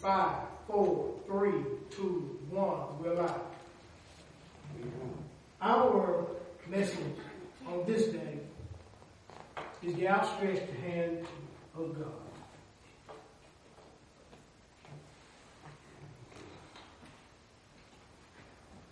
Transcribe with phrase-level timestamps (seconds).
[0.00, 0.34] Five,
[0.66, 1.52] four, three,
[1.90, 3.02] two, one.
[3.02, 3.34] We're live.
[5.60, 6.26] Our
[6.66, 6.96] message
[7.68, 8.38] on this day
[9.82, 11.26] is the outstretched hand
[11.76, 12.06] of God.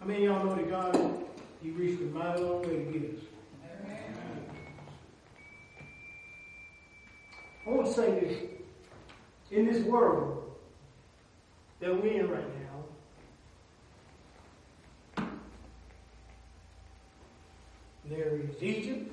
[0.02, 1.24] I mean, y'all know that God,
[1.62, 3.24] He reached a mighty long way to get us.
[7.66, 8.38] I want to say this.
[9.50, 10.47] In this world
[11.80, 12.44] that we're in right
[15.16, 15.26] now,
[18.04, 19.12] there is Egypt.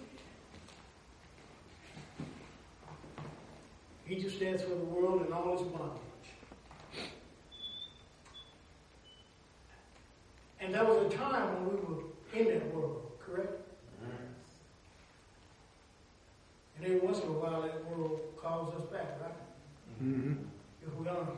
[4.07, 6.01] Egypt stands for the world and all its bondage.
[10.59, 12.03] And there was a time when we were
[12.33, 13.61] in that world, correct?
[16.77, 19.31] And every once in a while, that world calls us back, right?
[20.03, 20.33] Mm-hmm.
[20.85, 21.31] If we honor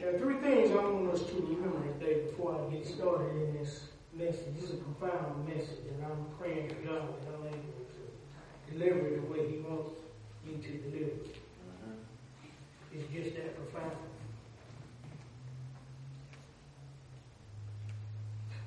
[0.00, 3.58] There are three things I want us to remember today before I get started in
[3.58, 3.80] this
[4.12, 4.54] message.
[4.54, 9.08] This is a profound message, and I'm praying to God that I'm able to deliver
[9.08, 10.00] it the way He wants
[10.46, 11.34] me to deliver it.
[11.34, 12.96] Mm-hmm.
[12.96, 13.96] It's just that profound.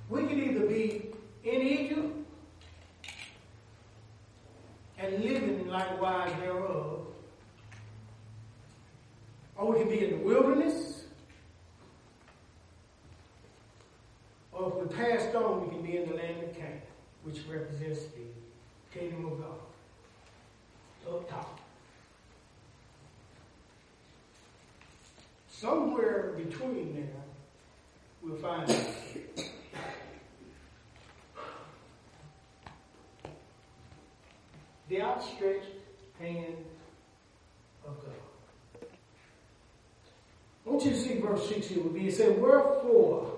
[0.09, 1.11] We can either be
[1.45, 2.13] in Egypt
[4.97, 7.07] and living likewise thereof,
[9.55, 11.00] or we can be in the wilderness,
[14.61, 16.81] or if we passed on, we can be in the land of Canaan,
[17.23, 21.15] which represents the kingdom of God.
[21.15, 21.59] Up top.
[25.49, 27.23] Somewhere between there,
[28.21, 28.85] we'll find out.
[34.89, 35.67] the outstretched
[36.19, 36.57] hand
[37.87, 38.87] of God.
[40.65, 42.09] I want you to see verse 16 with me.
[42.09, 43.30] It said, Wherefore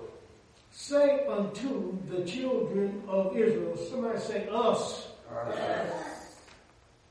[0.74, 5.06] say unto the children of Israel, somebody say us.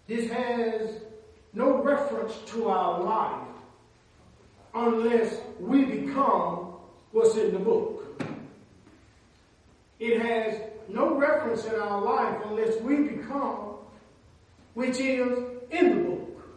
[0.05, 0.99] This has
[1.53, 3.47] no reference to our life
[4.75, 6.73] unless we become
[7.11, 8.21] what's in the book.
[9.97, 10.59] It has
[10.89, 13.75] no reference in our life unless we become
[14.73, 15.37] which is
[15.71, 16.49] in the book.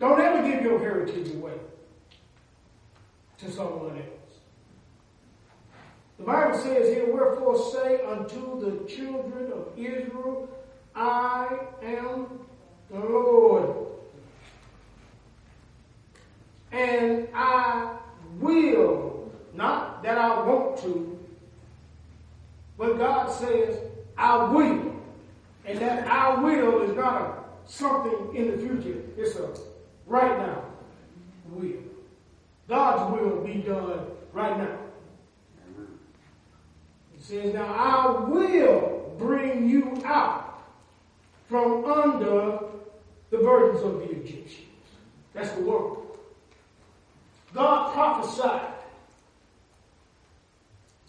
[0.00, 1.58] Don't ever give your heritage away
[3.38, 4.17] to someone else.
[6.18, 10.48] The Bible says here, Wherefore say unto the children of Israel,
[10.94, 12.26] I am
[12.90, 13.86] the Lord.
[16.72, 17.96] And I
[18.38, 21.18] will, not that I want to,
[22.76, 23.78] but God says,
[24.16, 24.94] I will.
[25.64, 27.38] And that I will is not a
[27.70, 29.02] something in the future.
[29.16, 29.50] It's a
[30.06, 30.64] right now
[31.50, 31.82] will.
[32.68, 34.00] God's will be done
[34.32, 34.78] right now.
[37.28, 40.62] Says, Now I will bring you out
[41.46, 42.60] from under
[43.28, 44.64] the burdens of the Egyptians.
[45.34, 45.98] That's the word.
[47.52, 48.72] God prophesied.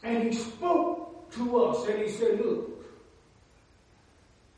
[0.04, 2.86] And he spoke to us and he said, Look,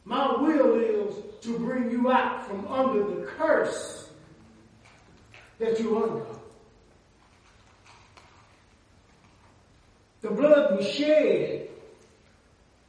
[0.04, 4.10] my will is to bring you out from under the curse
[5.60, 6.26] that you're under.
[10.22, 11.68] The blood shed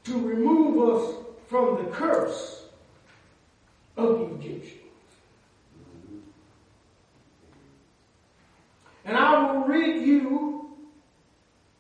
[0.04, 1.16] to remove us
[1.48, 2.64] from the curse
[3.97, 4.78] of the Egyptians.
[9.04, 10.76] And I will rid you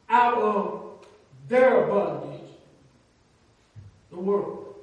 [0.08, 1.06] out of
[1.48, 2.48] their bondage,
[4.10, 4.74] the world.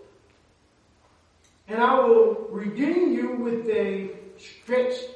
[1.68, 5.09] And I will redeem you with a stretched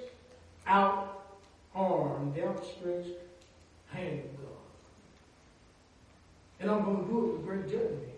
[0.67, 1.25] out
[1.73, 3.17] arm, the outstretched
[3.87, 4.52] hand of God.
[6.63, 8.09] And I'm going to do it with great judgment.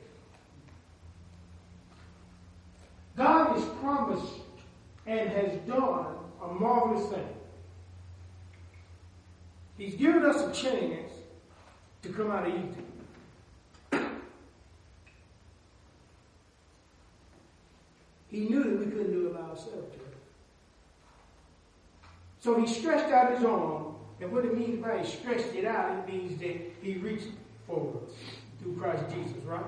[3.17, 4.33] God has promised
[5.07, 6.05] and has done
[6.43, 7.27] a marvelous thing.
[9.79, 11.11] He's given us a chance
[12.03, 14.11] to come out of Egypt.
[18.29, 19.95] He knew that we couldn't do it by ourselves.
[22.41, 25.97] So he stretched out his arm, and what it means by he stretched it out,
[25.97, 27.29] it means that he reached
[27.65, 28.11] for us
[28.65, 29.63] through Christ Jesus, right?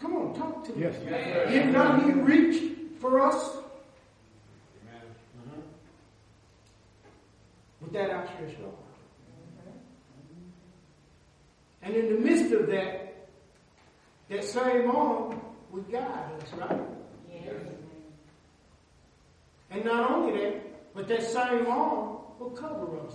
[0.00, 0.82] Come on, talk to me.
[0.82, 0.96] Yes.
[1.48, 3.58] Did not he reach for us?
[7.80, 8.72] With that outstretched arm.
[11.82, 13.28] And in the midst of that,
[14.28, 16.80] that same arm would guide us, right?
[19.70, 23.14] And not only that, but that same arm will cover us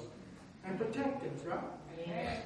[0.65, 1.59] and protect us, right?
[2.05, 2.43] Yes.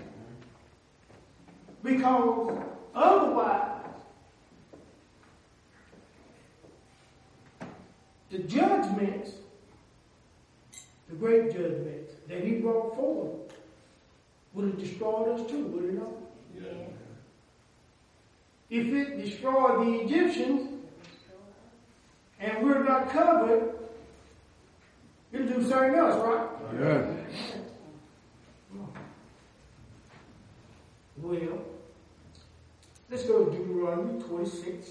[1.84, 2.58] Because
[2.94, 3.86] otherwise,
[8.30, 9.32] the judgments,
[11.10, 13.52] the great judgments that he brought forward,
[14.54, 16.12] would have destroyed us too, would it not?
[16.56, 16.86] Yeah.
[18.70, 20.68] If it destroyed the Egyptians,
[22.40, 23.76] and we're not covered,
[25.32, 26.48] it'll do something else, right?
[26.80, 27.14] Yeah.
[31.18, 31.71] Well,
[33.12, 34.90] let's go to Deuteronomy 26,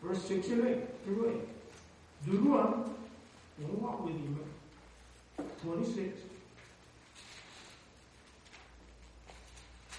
[0.00, 1.42] verse 6 and 8 through
[2.24, 2.30] 8.
[2.30, 2.92] Deuteronomy,
[3.58, 4.38] we'll walk with you,
[5.64, 6.20] 26,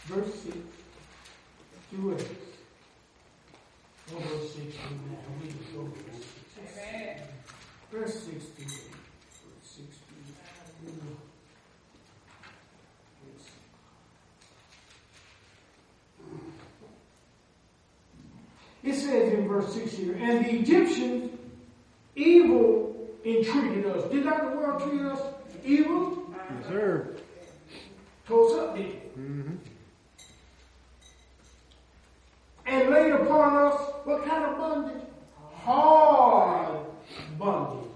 [0.06, 0.58] verse 6
[1.90, 2.28] through 8.
[4.14, 5.18] Or verse 6 through 9.
[5.42, 5.90] We just go
[7.92, 8.82] Verse 6 through 8.
[9.52, 11.18] Verse 6 through 8.
[18.84, 21.32] It says in verse 6 here, and the Egyptians
[22.16, 24.12] evil entreated us.
[24.12, 25.22] Did not the world treat us
[25.64, 26.30] evil?
[26.60, 27.16] Yes, sir.
[28.28, 28.86] Told us up, did
[29.18, 29.56] mm-hmm.
[32.66, 35.04] And laid upon us what kind of bondage?
[35.54, 36.80] Hard
[37.38, 37.90] bondage.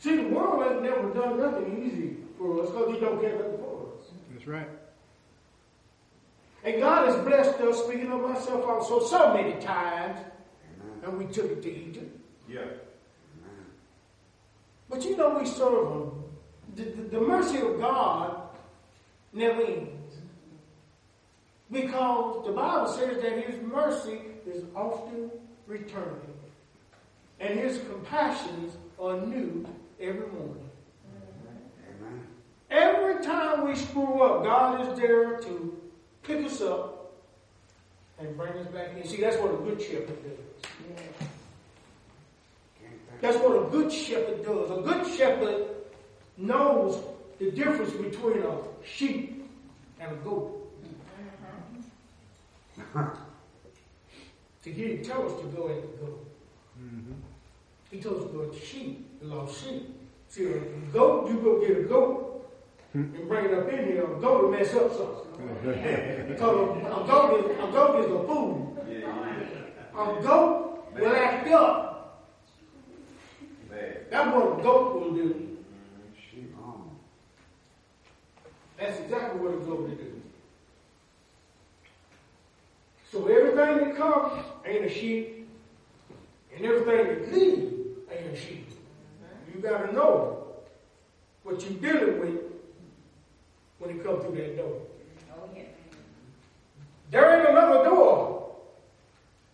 [0.00, 3.58] See, the world has never done nothing easy for us because he don't care nothing
[3.58, 4.10] for us.
[4.32, 4.68] That's right.
[6.66, 10.18] And God has blessed us, speaking of myself also, so many times.
[11.04, 12.18] And we took it to Egypt.
[12.48, 12.64] Yeah.
[14.90, 16.10] But you know, we serve Him.
[16.74, 18.48] The, the, the mercy of God
[19.32, 20.16] never ends.
[21.70, 25.30] Because the Bible says that His mercy is often
[25.68, 26.34] returning.
[27.38, 29.64] And His compassions are new
[30.00, 30.68] every morning.
[32.70, 35.85] Every time we screw up, God is there to
[36.26, 37.12] pick us up
[38.18, 39.06] and bring us back in.
[39.06, 41.28] See, that's what a good shepherd does.
[43.20, 44.70] That's what a good shepherd does.
[44.70, 45.66] A good shepherd
[46.36, 47.02] knows
[47.38, 49.48] the difference between a sheep
[50.00, 50.52] and a goat.
[54.62, 56.26] to he tell us to go at the goat.
[56.78, 57.12] Mm-hmm.
[57.90, 59.94] He told us to go at the sheep, the lost sheep.
[60.28, 60.58] See, a
[60.92, 62.25] goat, you go get a goat,
[62.96, 65.26] and bring it up in here, a goat will mess up something.
[66.28, 66.38] because
[67.06, 68.76] goat is, a goat is a fool.
[69.92, 72.32] A goat will act up.
[74.10, 75.58] That's what a goat will do.
[76.34, 76.88] Mm-hmm.
[78.78, 80.22] That's exactly what a goat will do.
[83.12, 85.48] So everything that comes ain't a sheep,
[86.54, 87.72] and everything that leaves
[88.10, 88.70] ain't a sheep.
[89.54, 90.46] You gotta know
[91.42, 92.55] what you're dealing with
[93.78, 94.80] when you come through that door.
[95.32, 95.62] Oh, yeah.
[97.10, 98.56] There ain't another door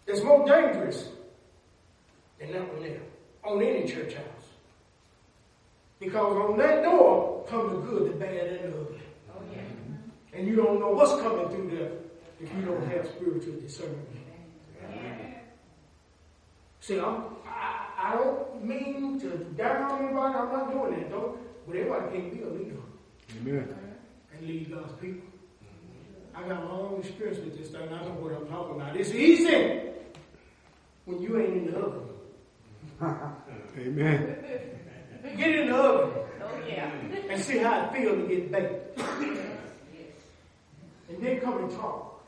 [0.07, 1.09] that's more dangerous
[2.39, 3.01] than that one there
[3.45, 4.27] on any church house.
[5.99, 9.01] Because on that door comes the good, the bad, and the ugly.
[9.31, 10.39] Oh, yeah.
[10.39, 11.93] And you don't know what's coming through there
[12.41, 14.09] if you don't have spiritual discernment.
[14.81, 15.33] Yeah.
[16.81, 20.35] See, I'm, I, I don't mean to down anybody.
[20.35, 21.39] I'm not doing that, though.
[21.67, 22.77] But everybody can't be a leader.
[23.41, 23.92] Amen and
[24.43, 25.29] lead God's people.
[26.35, 27.89] I got my own experience with this thing.
[27.93, 28.97] I know what I'm talking about.
[28.97, 29.81] It's easy
[31.05, 32.09] when you ain't in the oven.
[33.79, 34.37] Amen.
[35.37, 36.23] Get in the oven.
[36.43, 36.91] Oh, yeah.
[37.29, 38.99] And see how it feels to get baked.
[41.09, 42.25] and then come and talk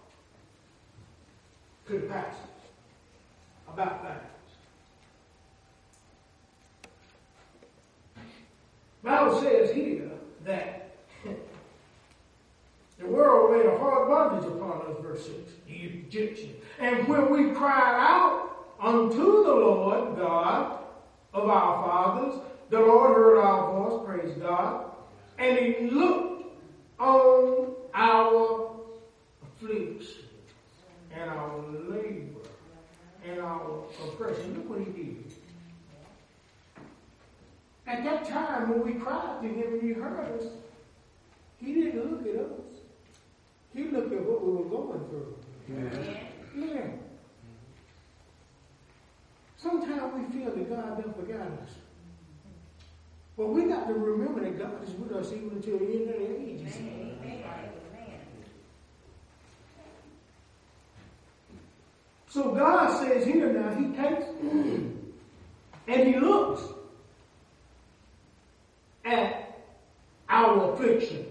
[1.86, 2.48] to the pastor
[3.72, 4.30] about that.
[9.02, 10.10] Bible says here
[10.44, 10.83] that
[13.04, 16.56] the world laid a hard bondage upon us, verse 6, the Egyptians.
[16.78, 20.78] And when we cried out unto the Lord God
[21.34, 24.86] of our fathers, the Lord heard our voice, praise God,
[25.38, 26.46] and he looked
[26.98, 28.80] on our
[29.42, 30.24] affliction
[31.12, 31.58] and our
[31.88, 32.40] labor
[33.26, 34.54] and our oppression.
[34.54, 35.32] Look what he did.
[37.86, 40.46] At that time when we cried to him and he heard us,
[41.58, 42.73] he didn't look at us.
[43.74, 45.34] He looked at what we were going through.
[45.68, 46.74] Yeah.
[46.74, 46.86] yeah.
[49.56, 51.70] Sometimes we feel that God done forgot us.
[53.36, 56.20] But we got to remember that God is with us even until the end of
[56.20, 56.76] the ages.
[62.28, 64.26] So God says here now, He takes
[65.86, 66.62] and He looks
[69.04, 69.60] at
[70.28, 71.26] our affliction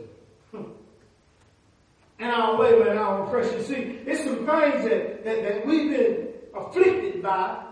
[2.23, 3.61] and our labor and our oppression.
[3.65, 7.65] See, it's some things that, that, that we've been afflicted by,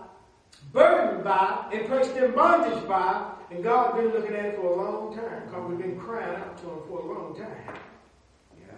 [0.72, 4.76] burdened by, and placed in bondage by, and God's been looking at it for a
[4.76, 7.78] long time because we've been crying out to Him for a long time.
[8.60, 8.74] Yeah.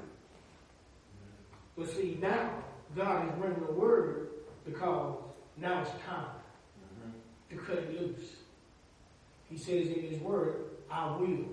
[1.77, 2.51] But see, now
[2.95, 4.29] God is bringing the word
[4.65, 5.17] because
[5.57, 6.27] now it's time
[7.03, 7.57] mm-hmm.
[7.57, 8.31] to cut it loose.
[9.51, 10.55] He says in His word,
[10.89, 11.47] I will.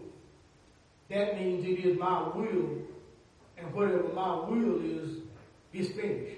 [1.10, 2.82] That means it is my will,
[3.62, 5.18] and whatever my will is,
[5.74, 6.38] is finished.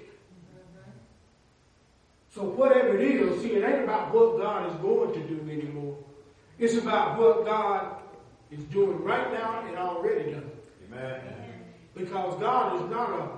[2.34, 5.96] So whatever it is, see, it ain't about what God is going to do anymore.
[6.58, 7.96] It's about what God
[8.50, 10.50] is doing right now and already done.
[10.92, 11.20] Amen.
[11.94, 13.28] Because God is not a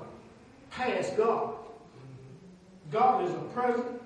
[0.70, 1.54] past God.
[2.90, 4.00] God is a present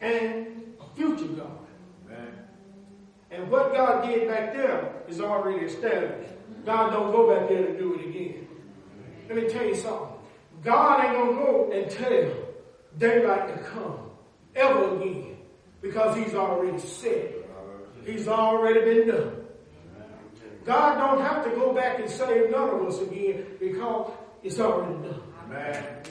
[0.00, 1.58] and a future God.
[2.06, 2.28] Amen.
[3.32, 6.30] And what God did back there is already established.
[6.64, 8.46] God don't go back there to do it again.
[9.32, 10.08] Let me tell you something.
[10.62, 12.34] God ain't gonna go and tell
[12.98, 14.10] daylight to come
[14.54, 15.38] ever again
[15.80, 17.36] because he's already said
[18.04, 19.36] He's already been done.
[20.66, 24.10] God don't have to go back and save none of us again because
[24.42, 25.22] it's already done.
[25.46, 26.02] Amen.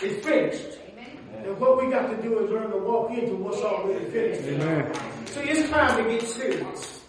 [0.00, 0.78] It's finished.
[0.90, 1.18] Amen.
[1.44, 4.48] And what we got to do is learn to walk into what's already finished.
[4.48, 4.94] Amen.
[5.26, 7.01] See, it's time to get serious.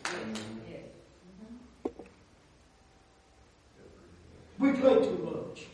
[4.64, 5.66] We play too much.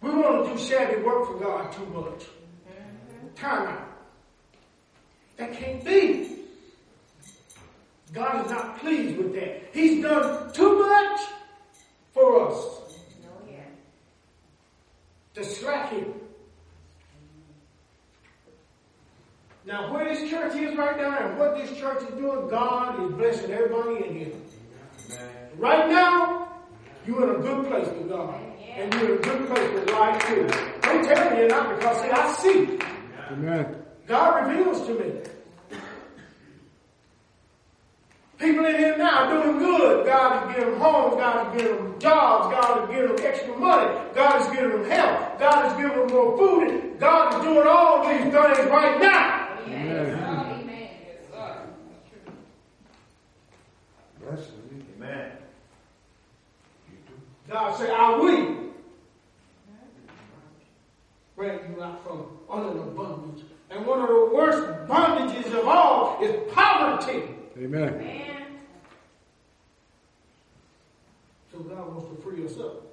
[0.00, 2.26] We want to do shabby work for God too much.
[3.34, 3.98] Time out.
[5.36, 6.44] That can't be.
[8.12, 9.70] God is not pleased with that.
[9.72, 11.20] He's done too much
[12.12, 12.54] for us.
[12.54, 13.42] Oh,
[15.34, 16.14] to slack him.
[19.64, 23.12] Now, where this church is right now and what this church is doing, God is
[23.12, 24.32] blessing everybody in here.
[25.56, 26.48] Right now,
[27.06, 28.40] you're in a good place with God.
[28.74, 30.48] And you're in a good place with life too.
[30.82, 32.78] I'm telling you not because see, I see.
[33.30, 33.76] Amen.
[34.08, 35.78] God reveals to me.
[38.38, 40.06] People in here now are doing good.
[40.06, 41.14] God is giving them homes.
[41.14, 42.52] God is giving them jobs.
[42.52, 44.00] God is giving them extra money.
[44.12, 45.38] God is giving them help.
[45.38, 46.98] God is giving them more food.
[46.98, 49.41] God is doing all these things right now.
[49.66, 50.06] Amen.
[50.06, 50.62] Amen.
[54.96, 55.32] Amen.
[57.48, 58.56] God said, I will
[61.36, 63.44] bring you out from under the bondage.
[63.70, 67.22] And one of the worst bondages of all is poverty.
[67.58, 67.88] Amen.
[67.88, 68.46] Amen.
[71.50, 72.86] So God wants to free us up.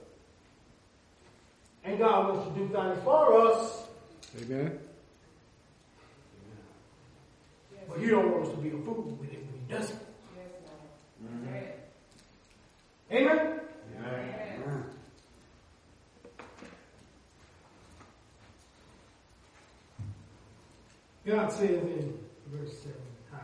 [1.84, 3.88] And God wants to do things for us.
[4.42, 4.80] Amen.
[7.90, 9.98] But He don't want us to be a fool with it when He does it.
[11.24, 11.56] Mm-hmm.
[13.12, 13.60] Amen.
[13.98, 14.84] Amen.
[21.26, 22.18] God says in
[22.48, 22.96] verse 7
[23.32, 23.40] how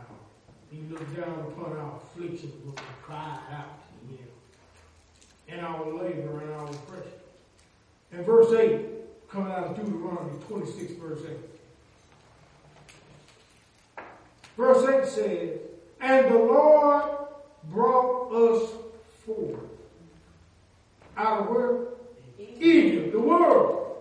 [0.70, 4.28] He looked down upon our afflictions when we cried out to Him,
[5.48, 7.12] and our labor and our oppression.
[8.12, 11.55] And verse 8, coming out of Deuteronomy 26, verse 8.
[14.56, 15.58] Verse 8 says,
[16.00, 17.04] And the Lord
[17.64, 18.70] brought us
[19.24, 19.58] forth
[21.16, 21.78] out of where?
[22.38, 23.96] Egypt, the world.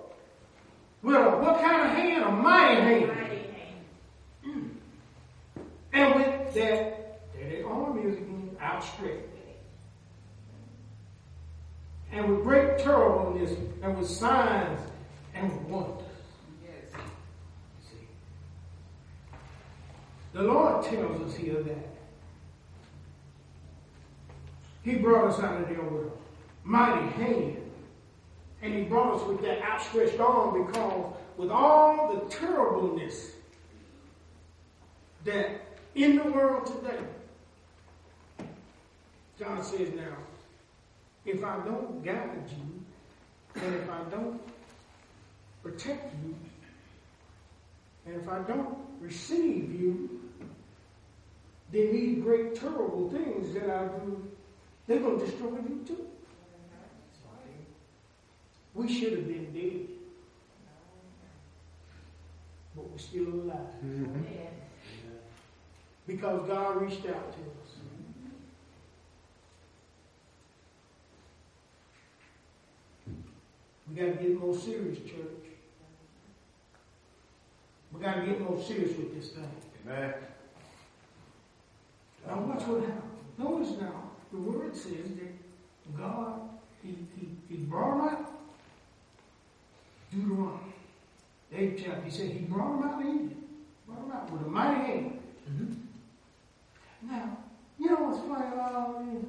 [1.01, 2.24] With a, what kind of hand?
[2.24, 3.07] A mighty hand.
[3.07, 3.75] Mighty hand.
[4.45, 4.69] Mm.
[5.93, 9.21] And with that, there arm is again, outstretched.
[12.12, 14.79] And with great terribleness, and with signs,
[15.33, 16.04] and with wonders.
[20.35, 21.87] The Lord tells us here that
[24.83, 26.11] He brought us out of with a
[26.65, 27.71] mighty hand.
[28.61, 33.31] And He brought us with that outstretched arm because with all the terribleness
[35.23, 35.51] that
[35.95, 36.99] in the world today,
[39.39, 40.17] God says now,
[41.25, 44.41] if I don't guide you, and if I don't
[45.63, 46.35] protect you,
[48.05, 50.25] and if I don't receive you,
[51.72, 54.31] then these great terrible things that I do,
[54.88, 56.07] they're going to destroy you too.
[58.74, 59.88] We should have been dead,
[62.75, 63.57] but we're still alive.
[63.86, 64.22] Mm-hmm.
[66.05, 67.65] Because God reached out to us.
[73.88, 75.45] We got to get more serious, church.
[77.93, 79.50] We got to get more serious with this thing.
[79.88, 80.13] Amen.
[82.27, 83.03] Now watch what happens.
[83.38, 86.41] Notice now, the word says that God,
[86.84, 88.32] He, he, he brought them out.
[90.12, 90.60] Deuteronomy.
[91.53, 93.41] Eighth chapter, He said He brought them out of Egypt.
[93.88, 95.20] Brought them out with a mighty hand.
[95.50, 95.74] Mm-hmm.
[97.12, 97.38] Now,
[97.77, 99.25] you know what's funny about all this?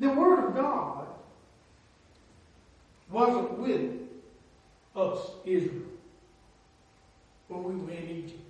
[0.00, 1.06] The Word of God
[3.10, 3.90] wasn't with
[4.94, 5.82] us, Israel,
[7.48, 8.40] when we were in Egypt.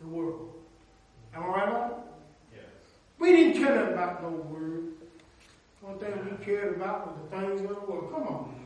[0.00, 0.54] The world.
[1.34, 2.56] Am I right about it?
[2.56, 2.64] Yes.
[3.18, 4.84] We didn't care about no word.
[5.82, 8.12] One thing we cared about was the things of the world.
[8.12, 8.60] Come on.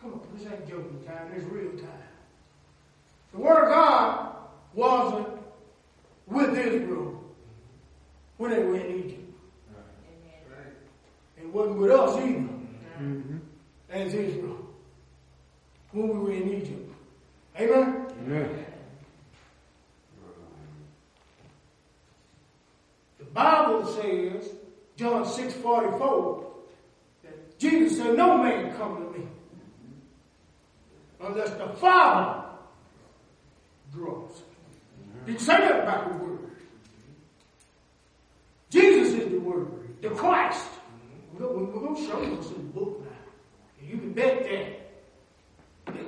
[0.00, 1.88] Come on, this ain't joking time, it's real time.
[3.32, 4.34] The Word of God
[4.72, 5.28] wasn't
[6.26, 7.22] with Israel
[8.38, 9.34] when they were in Egypt.
[11.36, 12.48] It wasn't with us either,
[13.00, 13.36] mm-hmm.
[13.90, 14.66] as Israel,
[15.92, 16.89] when we were in Egypt.
[17.60, 18.06] Amen?
[18.24, 18.66] Amen.
[23.18, 24.50] The Bible says,
[24.96, 26.52] John 6 44,
[27.22, 29.26] that Jesus said, No man come to me
[31.20, 32.48] unless the Father
[33.92, 34.42] draws.
[35.26, 36.38] Didn't say that about the Word.
[38.70, 39.68] Jesus is the Word,
[40.00, 40.66] the Christ.
[41.34, 43.10] We're going to show you this in the book now.
[43.80, 44.79] And you can bet that,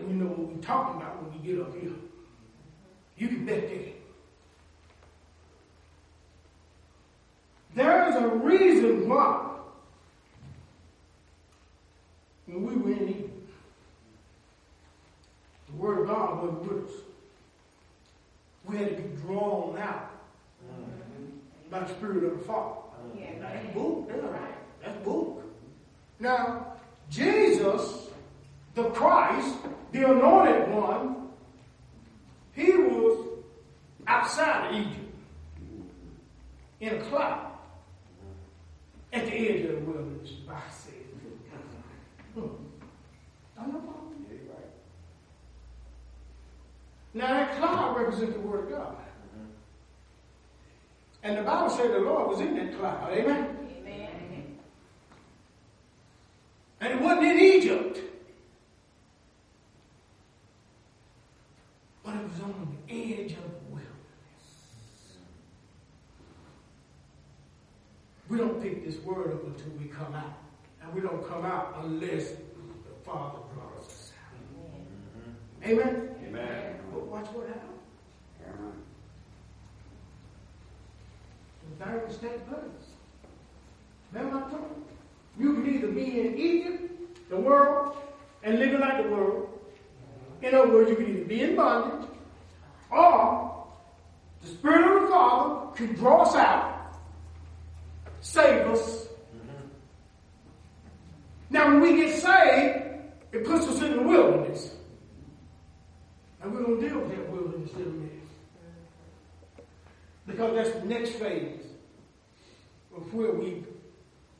[0.03, 1.93] that we know what we're talking about when we get up here.
[3.17, 3.89] You can bet that.
[7.75, 9.49] There is a reason why
[12.47, 13.51] when we were in Egypt,
[15.69, 16.95] the Word of God wasn't with us.
[18.65, 20.11] We had to be drawn out
[21.71, 22.81] by the Spirit of the Father.
[23.41, 24.11] That's book.
[24.11, 24.47] Yeah.
[24.83, 25.45] That's book.
[26.19, 26.67] Now,
[27.09, 28.02] Jesus,
[28.75, 29.57] the Christ,
[29.93, 31.29] the anointed one,
[32.55, 33.29] he was
[34.07, 35.15] outside of Egypt
[36.81, 37.53] in a cloud
[39.13, 40.93] at the edge of the wilderness, the Bible says.
[42.35, 42.41] Hmm.
[43.59, 44.71] I know about Yeah, you're right.
[47.15, 48.97] Now that cloud represents the word of God.
[51.23, 53.13] And the Bible said the Lord was in that cloud.
[53.13, 53.59] Amen?
[56.81, 58.12] And it wasn't in Egypt.
[62.13, 63.89] But it was on the edge of wilderness.
[68.29, 70.39] We don't pick this word up until we come out.
[70.83, 75.71] And we don't come out unless the Father draws us out.
[75.71, 75.81] Mm-hmm.
[75.81, 76.15] Amen?
[76.29, 76.81] Amen.
[76.93, 77.63] But watch what happens.
[81.79, 82.89] The things take place.
[84.13, 84.85] Remember I told
[85.39, 85.45] you?
[85.45, 87.97] You can either be in Egypt, the world,
[88.43, 89.52] and living like the world.
[90.43, 92.09] In other words, you can either be in bondage,
[92.91, 93.67] or
[94.43, 96.97] the Spirit of the Father can draw us out,
[98.21, 99.07] save us.
[99.07, 99.67] Mm-hmm.
[101.51, 102.83] Now, when we get saved,
[103.33, 104.75] it puts us in the wilderness.
[106.43, 108.13] And we're going to deal with that wilderness in a minute.
[110.27, 111.61] Because that's the next phase
[112.97, 113.65] of where we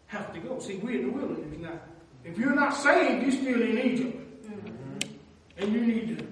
[0.07, 0.59] have to go.
[0.59, 1.81] See, we're in the wilderness now.
[2.25, 4.22] If you're not saved, you're still in Egypt.
[5.63, 6.27] And you need to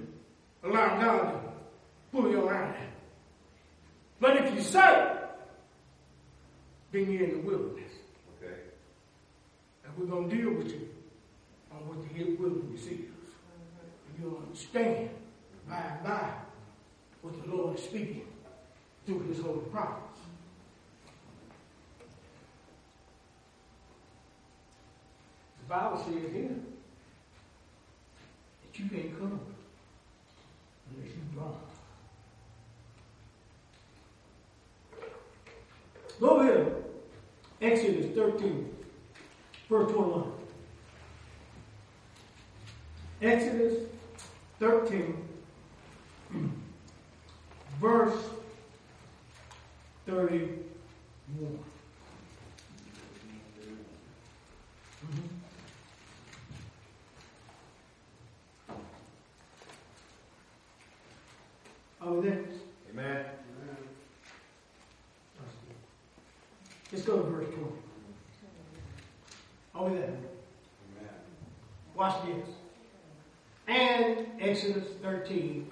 [0.64, 1.40] allow God to
[2.10, 2.74] pull you around.
[4.18, 5.20] But if you're saved,
[6.90, 7.92] then you're in the wilderness.
[8.42, 8.56] Okay.
[9.84, 10.88] And we're going to deal with you
[11.70, 12.88] on what the wilderness is.
[12.88, 15.10] And you'll understand
[15.68, 16.32] by and by
[17.22, 18.26] what the Lord is speaking
[19.06, 20.18] through his holy prophets.
[25.62, 26.50] The Bible says here
[28.80, 29.40] that you can't come
[30.90, 31.52] unless you draw.
[36.20, 36.84] Go ahead.
[37.60, 38.74] Exodus 13,
[39.68, 40.32] verse 21.
[43.22, 43.74] Exodus
[44.58, 45.16] 13,
[47.80, 48.30] verse
[50.06, 51.58] 31.
[62.02, 62.44] There.
[62.92, 63.24] Amen.
[66.90, 67.66] Let's go to verse 20.
[69.74, 70.04] Over there.
[70.04, 70.18] Amen.
[71.94, 72.48] Watch this.
[73.68, 75.70] And Exodus 13,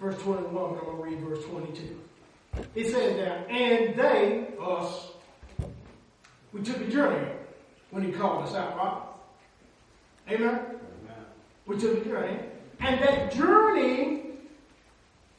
[0.00, 2.00] verse 21, I'm going to read verse 22.
[2.74, 5.06] It says that, and they, us,
[6.52, 7.26] we took a journey
[7.90, 10.34] when he called us out, right?
[10.34, 10.54] Amen?
[10.54, 11.24] Amen.
[11.66, 12.38] We took a journey.
[12.80, 14.19] And that journey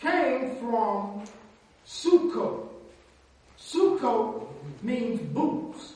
[0.01, 1.23] came from
[1.87, 2.67] Sukkot.
[3.59, 4.47] Sukkot
[4.81, 5.93] means booths,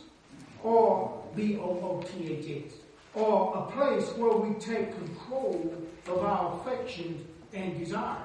[0.63, 2.73] or B-O-O-T-H-S,
[3.15, 5.73] or a place where we take control
[6.07, 8.21] of our affections and desires.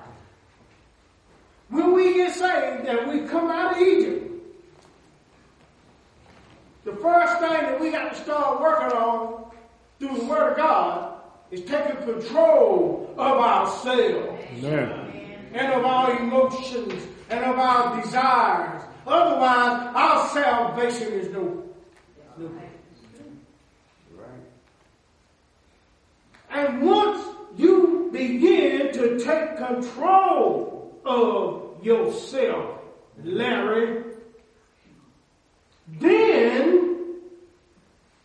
[1.70, 4.26] When we get saved and we come out of Egypt,
[6.84, 9.50] the first thing that we got to start working on
[9.98, 11.14] through the Word of God
[11.50, 14.99] is taking control of ourselves Amen.
[15.52, 18.82] And of our emotions and of our desires.
[19.06, 21.64] Otherwise, our salvation is no.
[22.38, 22.50] no.
[26.50, 27.24] And once
[27.56, 32.80] you begin to take control of yourself,
[33.22, 34.04] Larry,
[35.98, 37.16] then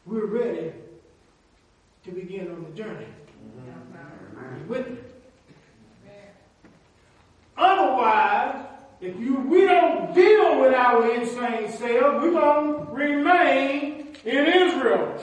[0.05, 0.73] we're ready
[2.03, 3.07] to begin on the journey.
[3.57, 4.67] Mm-hmm.
[4.67, 5.04] With me.
[7.57, 8.65] Otherwise,
[9.01, 15.19] if you we don't deal with our insane self, we're gonna remain in Israel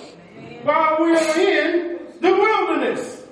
[0.62, 3.23] while we're in the wilderness.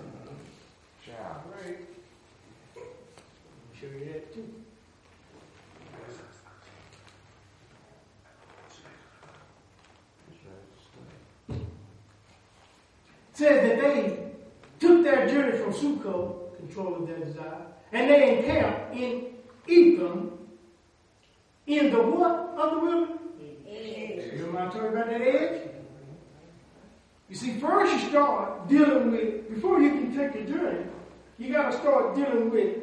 [13.40, 14.32] says that they
[14.78, 19.26] took their journey from Sukkot, control of their desire, and they encamped in
[19.66, 20.38] Etham
[21.66, 23.16] in the what of the wilderness?
[23.68, 24.32] Edge.
[24.32, 25.70] You know I talking about that edge?
[27.28, 30.84] You see, first you start dealing with, before you can take a journey,
[31.38, 32.76] you got to start dealing with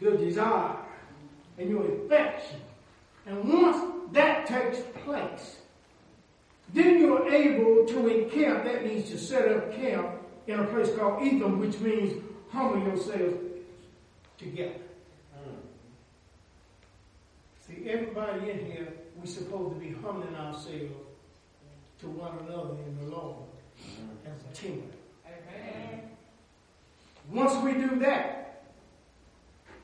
[0.00, 0.76] your desire
[1.58, 2.60] and your affection.
[3.26, 5.56] And once that takes place,
[6.72, 10.10] then you're able to encamp, that means to set up camp
[10.46, 12.22] in a place called Etham, which means
[12.56, 13.34] humble yourself
[14.38, 14.80] together.
[17.66, 20.94] See, everybody in here, we're supposed to be humbling ourselves
[22.00, 23.36] to one another in the Lord
[24.24, 24.88] as a team.
[25.26, 26.02] Amen.
[27.30, 28.62] Once we do that,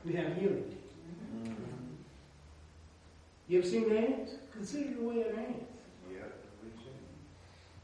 [0.05, 0.77] we have unity.
[1.45, 1.53] Mm-hmm.
[3.49, 4.33] You ever seen the ants?
[4.53, 5.65] Consider the way of ants.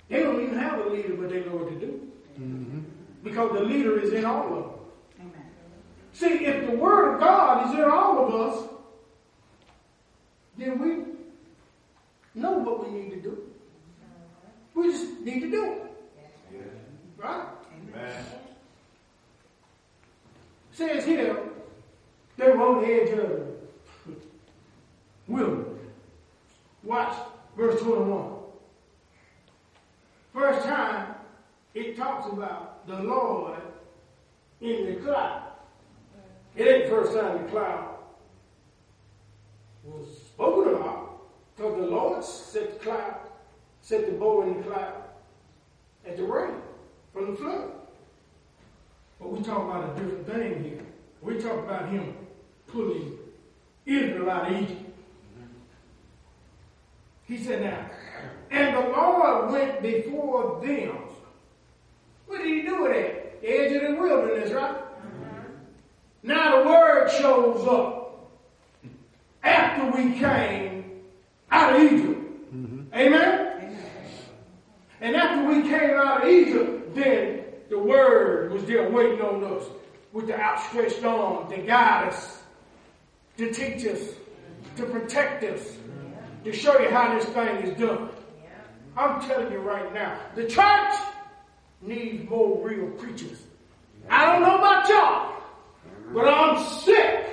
[0.08, 2.10] They don't even have a leader, but they know what to do.
[2.40, 2.80] Mm-hmm.
[3.24, 4.79] Because the leader is in all of them.
[6.20, 8.70] See, if the Word of God is in all of us,
[10.58, 11.16] then we
[12.36, 13.38] know what we need to do.
[14.74, 16.74] We just need to do it.
[17.16, 17.46] Right?
[17.96, 18.26] Amen.
[20.74, 21.40] Says here,
[22.36, 24.16] they the edge of
[25.26, 25.68] wilderness.
[26.84, 27.16] Watch
[27.56, 28.34] verse 21.
[30.34, 31.16] First time
[31.74, 33.62] it talks about the Lord
[34.60, 35.49] in the cloud.
[36.60, 37.96] It ain't the first time the cloud
[39.86, 41.22] was spoken about,
[41.56, 43.16] because the Lord set the cloud,
[43.82, 44.96] set the bow in the cloud
[46.06, 46.56] at the rain
[47.14, 47.72] from the flood.
[49.22, 50.82] But we talk about a different thing here.
[51.22, 52.14] We talk about him
[52.68, 53.18] pulling
[53.86, 54.82] Israel out of Egypt.
[57.26, 57.90] He said, now,
[58.52, 60.98] and the Lord went before them.
[62.28, 63.42] What did he do with that?
[63.42, 64.76] The edge of the wilderness, right?
[66.24, 68.32] Now the word shows up
[69.44, 71.02] after we came
[71.52, 72.54] out of Egypt.
[72.54, 72.94] Mm-hmm.
[72.94, 73.48] Amen?
[73.58, 73.78] Amen?
[75.02, 79.64] And after we came out of Egypt, then the word was there waiting on us
[80.12, 82.42] with the outstretched arm to guide us,
[83.38, 84.00] to teach us,
[84.76, 85.78] to protect us,
[86.44, 88.10] to show you how this thing is done.
[88.98, 90.94] I'm telling you right now, the church
[91.82, 93.44] needs more real preachers.
[94.10, 95.39] I don't know about y'all,
[96.14, 97.26] but I'm sick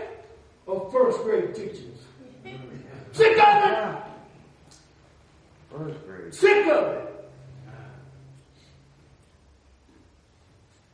[0.66, 1.82] of first grade teachers.
[3.12, 4.02] Sick of it.
[5.70, 6.34] First grade.
[6.34, 7.02] Sick of it.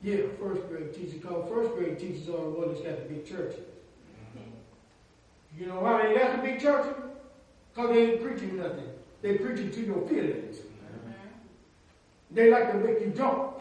[0.02, 1.22] Yeah, first grade teachers.
[1.22, 3.60] Called first grade teachers are the ones that's got the big churches.
[5.58, 6.94] You know why they got the big churches?
[7.72, 8.88] Because they ain't preaching nothing.
[9.20, 10.58] They preaching to your feelings.
[12.30, 13.60] They like to make you jump.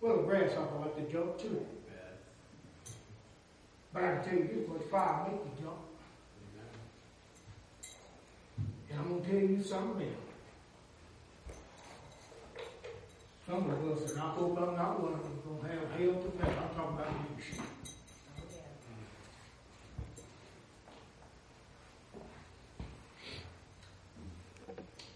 [0.00, 1.64] Well, a grasshopper like to jump too.
[3.92, 5.76] But I can tell you this much, fire make you jump.
[8.90, 10.32] And I'm to tell you something else.
[13.46, 16.30] Some of us are not going to not one of them to have hell to
[16.30, 16.50] pay.
[16.50, 17.60] I'm talking about leadership.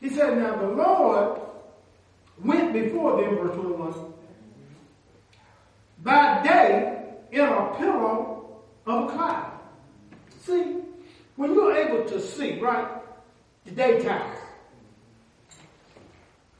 [0.00, 1.40] He said, Now the Lord
[2.44, 4.12] went before them, verse 21,
[6.02, 8.35] by day in a pillow
[8.86, 9.52] of a cloud.
[10.42, 10.76] See,
[11.36, 12.88] when you're able to see, right,
[13.64, 14.36] the daytime,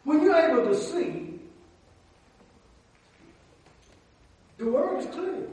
[0.05, 1.41] when you're able to see,
[4.59, 5.49] the word is clear.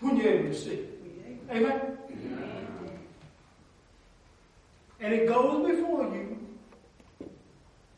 [0.00, 0.86] When you're able to see.
[1.50, 1.98] Amen?
[5.00, 6.38] And it goes before you.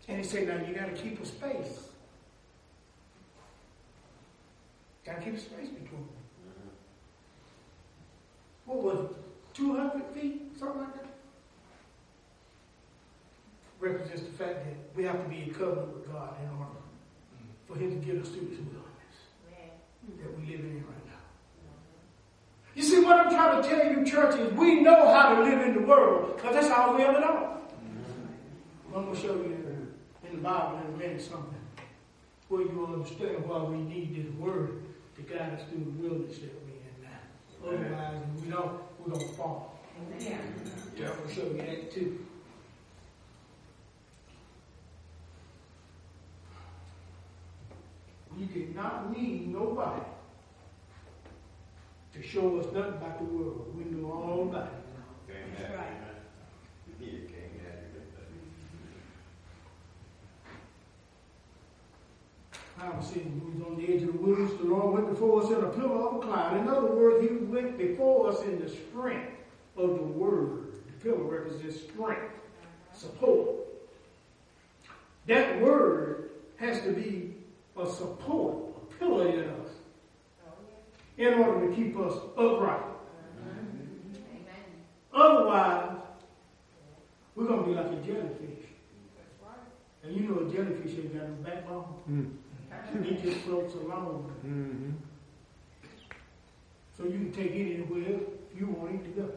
[0.09, 1.88] And he said, now you got to keep a space.
[5.09, 6.09] To keep space between them.
[8.67, 9.55] What was it?
[9.55, 10.53] 200 feet?
[10.59, 11.07] Something like that?
[13.81, 16.73] Represents the fact that we have to be in covenant with God in order
[17.67, 18.85] for Him to get us through this wilderness
[20.21, 21.25] that we're living in right now.
[22.75, 25.67] You see, what I'm trying to tell you, church, is we know how to live
[25.67, 27.57] in the world because that's how we ever know.
[28.95, 29.89] I'm going to show you
[30.29, 31.55] in the Bible in a minute something
[32.49, 34.83] where you will understand why we need this word
[35.19, 37.91] to guide us through the wilderness that we're in now.
[37.91, 39.81] Otherwise, we don't, we're going to fall.
[40.01, 40.55] Amen.
[40.97, 41.09] Yeah.
[41.09, 42.25] I'll show you that too.
[48.39, 50.03] We did not need nobody
[52.15, 53.75] to show us nothing about the world.
[53.77, 55.35] We knew all about it.
[55.59, 56.08] That's right.
[62.79, 64.53] Bible says he was on the edge of the wilderness.
[64.53, 66.57] The Lord went before us in a pillar of a cloud.
[66.59, 69.33] In other words, he went before us in the strength
[69.77, 70.75] of the word.
[70.87, 72.33] The pillar represents strength,
[72.93, 73.51] support.
[75.27, 77.35] That word has to be
[77.77, 79.71] a support, a pillar in us,
[81.17, 82.83] in order to keep us upright.
[85.13, 85.97] Otherwise,
[87.35, 88.67] we're going to be like a jellyfish.
[90.05, 91.85] And you know a jellyfish ain't got no backbone.
[92.09, 92.48] Mm.
[92.95, 94.33] It just floats along.
[94.47, 94.91] Mm-hmm.
[96.97, 98.21] So you can take it anywhere
[98.59, 99.31] you want it to go.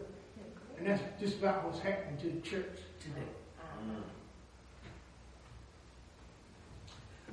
[0.78, 3.28] And that's just about what's happening to the church today.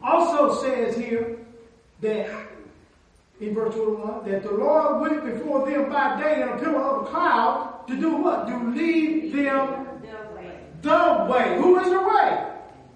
[0.02, 1.38] Also says here
[2.00, 2.30] that
[3.40, 7.06] in verse 21 that the Lord went before them by day in a pillar of
[7.06, 8.46] a cloud to do what?
[8.46, 10.60] To lead them the way.
[10.82, 11.58] The way.
[11.58, 12.52] Who is the way?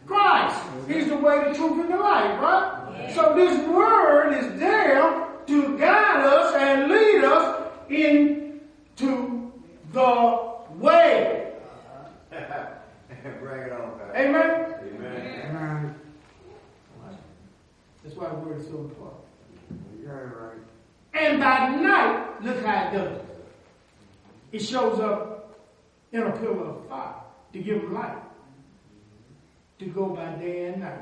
[0.07, 0.61] Christ.
[0.87, 2.82] He's the way, the truth, and the life, right?
[3.11, 9.53] So this word is there to guide us and lead us into
[9.93, 11.53] the way.
[12.33, 14.17] Bring it on, Pastor.
[14.17, 14.75] Amen?
[14.95, 15.51] Amen.
[15.51, 15.95] Amen.
[18.03, 19.21] That's why the word is so important.
[20.03, 20.59] Yeah, right.
[21.15, 23.21] And by night, look how it does.
[24.53, 25.61] It shows up
[26.13, 27.15] in a pillar of fire
[27.53, 28.19] to give light.
[29.79, 30.99] To go by day and night.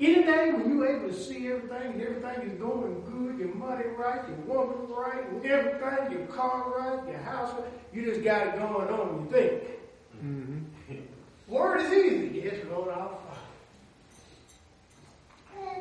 [0.00, 4.28] Any day when you're able to see everything, everything is going good, your money right,
[4.28, 8.88] your woman right, everything, your car right, your house right, you just got it going
[8.88, 9.62] on, you think.
[10.24, 10.94] Mm-hmm.
[11.46, 12.40] Word is easy.
[12.42, 13.38] Yes, Lord, I'll follow.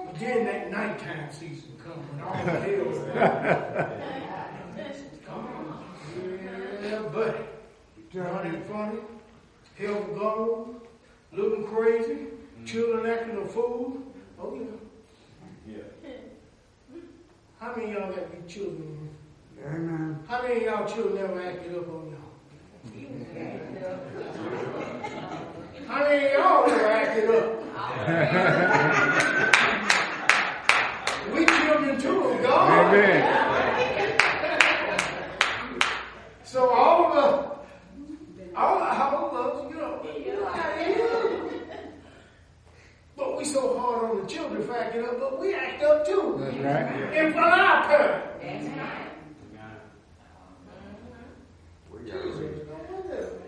[0.05, 2.85] But then that nighttime season comes and all the hell
[5.25, 5.83] Come on.
[6.83, 7.43] Yeah, buddy.
[8.13, 8.99] Running funny,
[9.79, 10.81] hell gone,
[11.31, 12.27] looking crazy.
[12.65, 14.01] Children acting a fool.
[14.39, 15.75] Oh, yeah.
[15.75, 15.83] Yeah.
[17.59, 19.09] How many y'all got your children?
[19.65, 20.19] Amen.
[20.27, 22.33] How many of y'all children ever acted up on y'all?
[25.87, 27.63] How many of y'all ever acted up?
[31.33, 32.93] we children too of God.
[32.93, 33.23] Amen.
[36.43, 37.33] So all of us,
[38.55, 39.99] all, all of us, you know,
[43.15, 46.37] but we so hard on the children for acting up, but we act up too.
[46.39, 47.13] That's right.
[47.13, 48.27] In front of our parents.
[48.41, 49.03] That's right.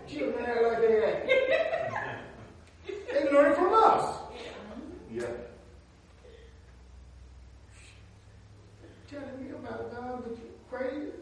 [0.08, 1.30] Children act like they act.
[2.86, 4.16] they learn from us.
[5.12, 5.24] Yeah.
[9.10, 11.12] Telling me about God, but you crazy.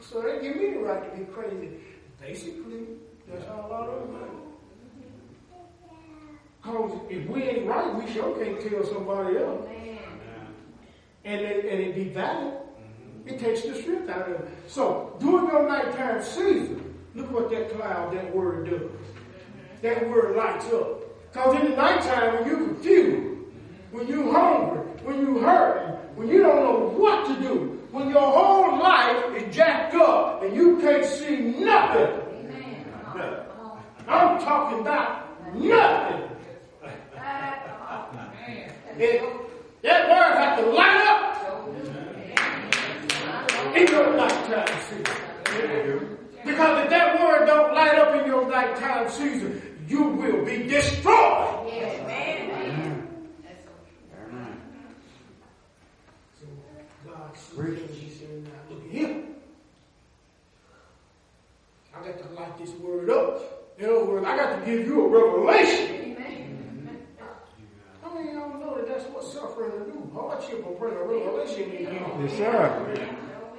[0.00, 1.70] So they give me the right to be crazy.
[2.20, 2.86] Basically,
[3.28, 4.51] that's how a lot of them are.
[6.62, 9.66] Because if we ain't right, we sure can't tell somebody else.
[11.24, 12.54] And it, and it be valid.
[12.54, 13.28] Mm-hmm.
[13.28, 14.48] It takes the strength out of it.
[14.66, 18.80] So during your nighttime season, look what that cloud, that word does.
[18.80, 19.82] Mm-hmm.
[19.82, 21.00] That word lights up.
[21.32, 23.40] Because in the nighttime, when you're confused,
[23.90, 28.22] when you're hungry, when you're hurting, when you don't know what to do, When your
[28.22, 32.20] whole life is jacked up and you can't see nothing.
[34.08, 36.21] I'm talking about nothing.
[38.98, 41.32] That word has to light up
[43.74, 46.18] in your nighttime season.
[46.44, 51.68] Because if that word don't light up in your nighttime season, you will be destroyed.
[51.72, 53.08] Amen.
[56.38, 56.46] So
[57.06, 59.34] God said, He said, now look at him.
[61.94, 63.74] I got to light this word up.
[63.78, 66.01] In other words, I got to give you a revelation.
[68.12, 70.10] I mean, y'all know that that's what suffering will do.
[70.14, 72.00] Hardship will bring a revelation in you.
[72.20, 73.08] Yes, sir.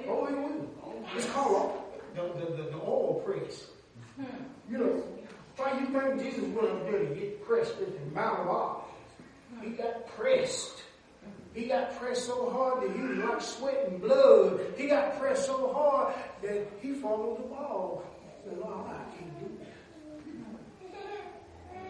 [0.08, 0.68] Oh, it will.
[1.16, 1.82] It's called
[2.14, 3.66] the, the, the, the oil press.
[4.70, 5.02] You know,
[5.56, 8.88] why you think Jesus went up there to get pressed at the Mount of Olives?
[9.62, 10.82] He got pressed.
[11.52, 14.60] He got pressed so hard that he was like sweat and blood.
[14.76, 18.04] He got pressed so hard that he followed the ball.
[18.42, 19.72] He said, Lord, I can't do that.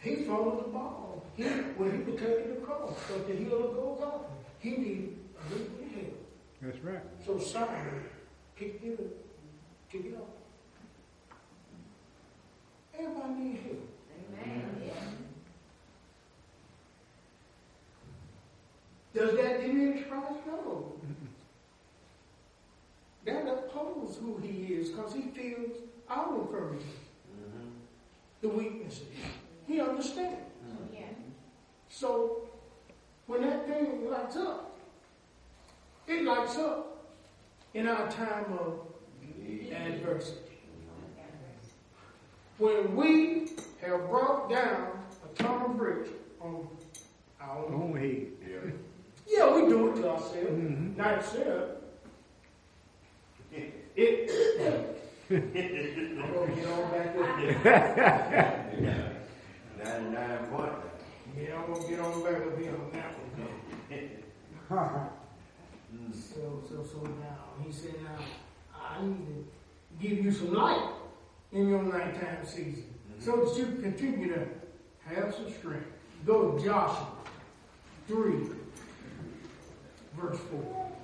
[0.00, 1.24] He followed the ball.
[1.36, 4.26] He, when he was taking the cross, but the hill of Golgotha,
[4.60, 6.14] he needed a little bit of help.
[6.62, 7.02] That's right.
[7.24, 8.04] So Simon
[8.56, 9.06] picked it up,
[9.90, 10.28] took it up.
[12.98, 13.88] Everybody need help.
[14.42, 14.82] Amen.
[19.14, 20.46] Does that diminish Christ?
[20.46, 20.95] No.
[23.26, 27.68] That opposes who he is because he feels our infirmities, mm-hmm.
[28.40, 29.02] the weaknesses.
[29.66, 30.38] He understands.
[30.64, 30.94] Mm-hmm.
[30.94, 31.00] Yeah.
[31.88, 32.48] So
[33.26, 34.78] when that thing lights up,
[36.06, 37.04] it lights up
[37.74, 38.80] in our time of
[39.72, 40.38] adversity.
[42.58, 42.64] Mm-hmm.
[42.64, 43.50] When we
[43.82, 44.92] have brought down
[45.24, 46.10] a ton of bricks
[46.40, 46.68] on
[47.40, 47.96] our own.
[47.96, 48.78] Head.
[49.28, 50.36] Yeah, we do it to ourselves.
[50.36, 50.96] Mhm.
[50.96, 51.75] Not yourself.
[53.96, 54.30] It.
[55.30, 55.38] I'm
[56.34, 57.56] gonna get on back up here.
[59.82, 60.72] Ninety-nine point.
[61.36, 63.26] Yeah, I'm gonna get on back up here on that one.
[66.12, 68.18] So, so, so now, he said, now,
[68.74, 69.44] I need to
[69.98, 70.90] give you some light
[71.52, 74.46] in your nighttime season so that you can continue to
[75.06, 75.86] have some strength.
[76.26, 77.08] Go to Joshua
[78.08, 78.34] 3,
[80.16, 80.95] verse 4.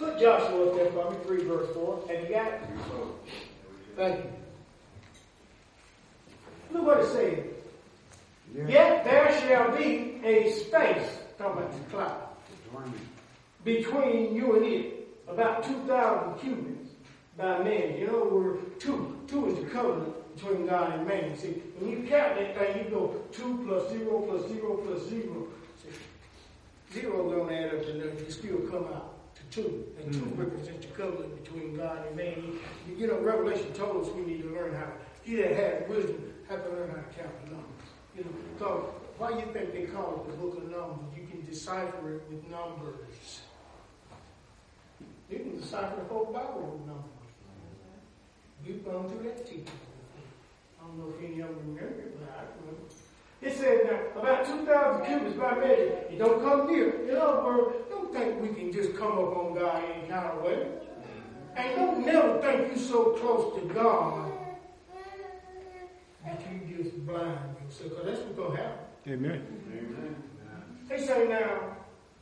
[0.00, 2.04] Put Joshua up there for me, 3 verse 4.
[2.08, 2.60] Have you got it?
[3.96, 4.30] Thank you.
[6.72, 7.38] Look what it says.
[8.66, 12.28] Yet there shall be a space, talking about the cloud,
[13.62, 16.92] between you and it, about 2,000 cubits
[17.36, 17.98] by man.
[17.98, 19.20] You know, we're two.
[19.28, 21.36] Two is the covenant between God and man.
[21.36, 25.46] See, when you count that thing, you go 2 plus 0 plus 0 plus 0.
[25.82, 28.24] See, zero don't add up to nothing.
[28.24, 29.19] You still come out
[29.50, 29.86] 2.
[30.02, 30.38] And 2 mm.
[30.38, 32.58] represents the covenant between God and man.
[32.88, 34.86] You, you know, Revelation told us we need to learn how,
[35.22, 37.86] he that has wisdom have to learn how to count the numbers.
[38.16, 41.06] You know, so why you think they call it the book of Numbers?
[41.16, 43.42] You can decipher it with numbers.
[45.30, 47.04] You can decipher the whole Bible with numbers.
[48.66, 49.66] You've gone through that teaching.
[50.80, 52.90] I don't know if any of them remember it, but I remember.
[53.42, 56.04] It said now, about 2,000 cubits by measure.
[56.10, 57.08] You don't come near.
[57.08, 60.42] In other words, don't think we can just come up on God any kind of
[60.42, 60.66] way.
[61.56, 64.30] And don't never think you're so close to God
[66.24, 67.90] that you just blind yourself.
[67.90, 68.78] Because that's what's going to happen.
[69.08, 69.42] Amen.
[70.88, 71.76] They say now,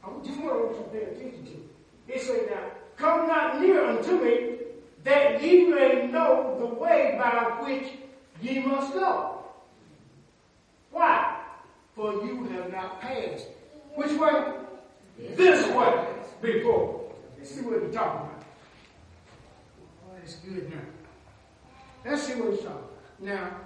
[0.04, 1.68] I just want you to pay attention to.
[2.06, 4.58] They say now, come not near unto me,
[5.02, 7.92] that ye may know the way by which
[8.40, 9.37] ye must go.
[10.90, 11.40] Why?
[11.94, 13.46] For you have not passed.
[13.94, 14.44] Which way?
[15.36, 16.06] This way
[16.40, 17.10] before.
[17.36, 18.42] Let's see what he's talking about.
[20.06, 20.76] Oh, that's good now.
[22.04, 22.92] Let's see what he's talking about.
[23.20, 23.56] Now,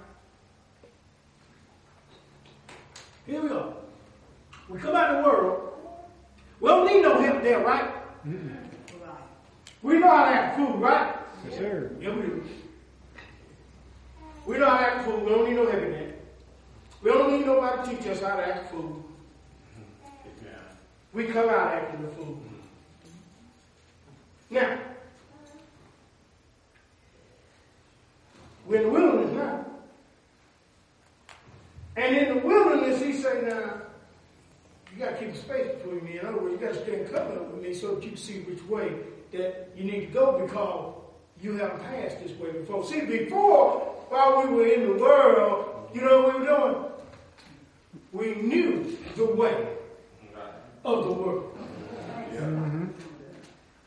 [3.25, 3.77] here we go.
[4.69, 5.69] We come out in the world.
[6.59, 7.91] We don't need no help there, right?
[9.83, 11.15] We know how to act food, right?
[11.49, 11.91] Yes, sir.
[11.99, 12.43] Yeah, we do.
[14.45, 15.23] We know how to act food.
[15.23, 16.12] We don't need no help in that.
[17.03, 19.03] We don't need nobody to teach us how to act food.
[21.11, 22.37] We come out acting the food.
[24.49, 24.79] Now,
[28.65, 29.65] we're in the wilderness now.
[31.95, 33.81] And in the wilderness, he said, now,
[34.91, 36.19] you got to keep space between me.
[36.19, 38.17] In other words, you got to stay in covenant with me so that you can
[38.17, 38.93] see which way
[39.33, 40.95] that you need to go because
[41.41, 42.85] You haven't passed this way before.
[42.85, 43.79] See, before,
[44.09, 46.92] while we were in the world, you know what we were doing?
[48.13, 49.75] We knew the way
[50.85, 51.57] of the world.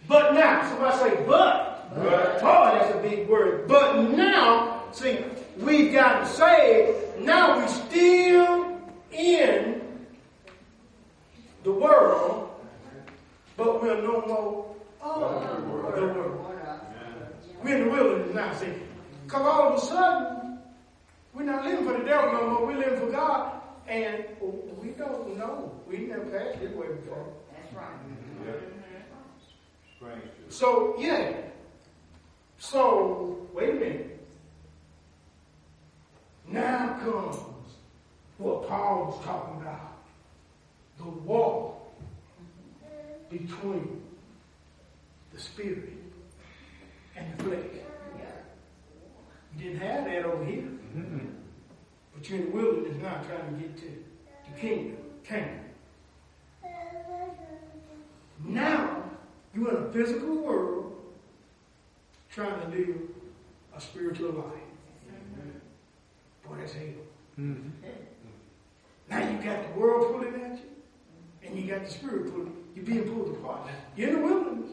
[0.09, 1.95] But now, somebody say, but.
[1.95, 2.41] But.
[2.43, 3.69] Oh, that's a big word.
[3.69, 5.19] But now, see,
[5.59, 7.21] we've gotten saved.
[7.21, 8.81] Now we're still
[9.13, 9.81] in
[11.63, 12.51] the world,
[13.57, 16.43] but we're no more of the world.
[17.63, 18.73] We're in the wilderness now, see.
[19.25, 20.59] Because all of a sudden,
[21.35, 22.67] we're not living for the devil no more.
[22.67, 23.56] We're living for God.
[23.89, 24.25] And
[24.83, 25.73] we don't know.
[25.89, 27.33] We never passed this way before.
[27.53, 28.59] That's right.
[29.97, 30.23] Strange.
[30.49, 31.33] So, yeah.
[32.59, 34.29] So, wait a minute.
[36.49, 37.39] Now comes
[38.39, 39.97] what Paul was talking about
[40.99, 41.77] the war
[43.31, 44.03] between
[45.33, 45.93] the spirit
[47.17, 47.65] and the flesh.
[49.59, 50.63] You didn't have that over here.
[50.97, 51.19] Mm-hmm.
[52.27, 54.05] But you're in the wilderness now trying to get to
[54.53, 55.61] the kingdom, Canaan.
[58.45, 59.05] Now,
[59.55, 60.97] you're in a physical world
[62.29, 62.97] trying to live
[63.77, 64.45] a spiritual life.
[66.45, 66.85] Boy, that's hell.
[67.39, 67.69] Mm-hmm.
[69.09, 70.69] Now you got the world pulling at you,
[71.45, 72.57] and you got the spirit pulling.
[72.75, 73.69] You're being pulled apart.
[73.97, 74.71] You're in the wilderness.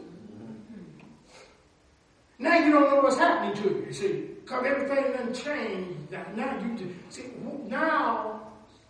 [2.39, 4.32] Now you don't know what's happening to you, you see.
[4.43, 6.11] Because everything done changed.
[6.11, 7.31] Now, now you just, see,
[7.67, 8.41] now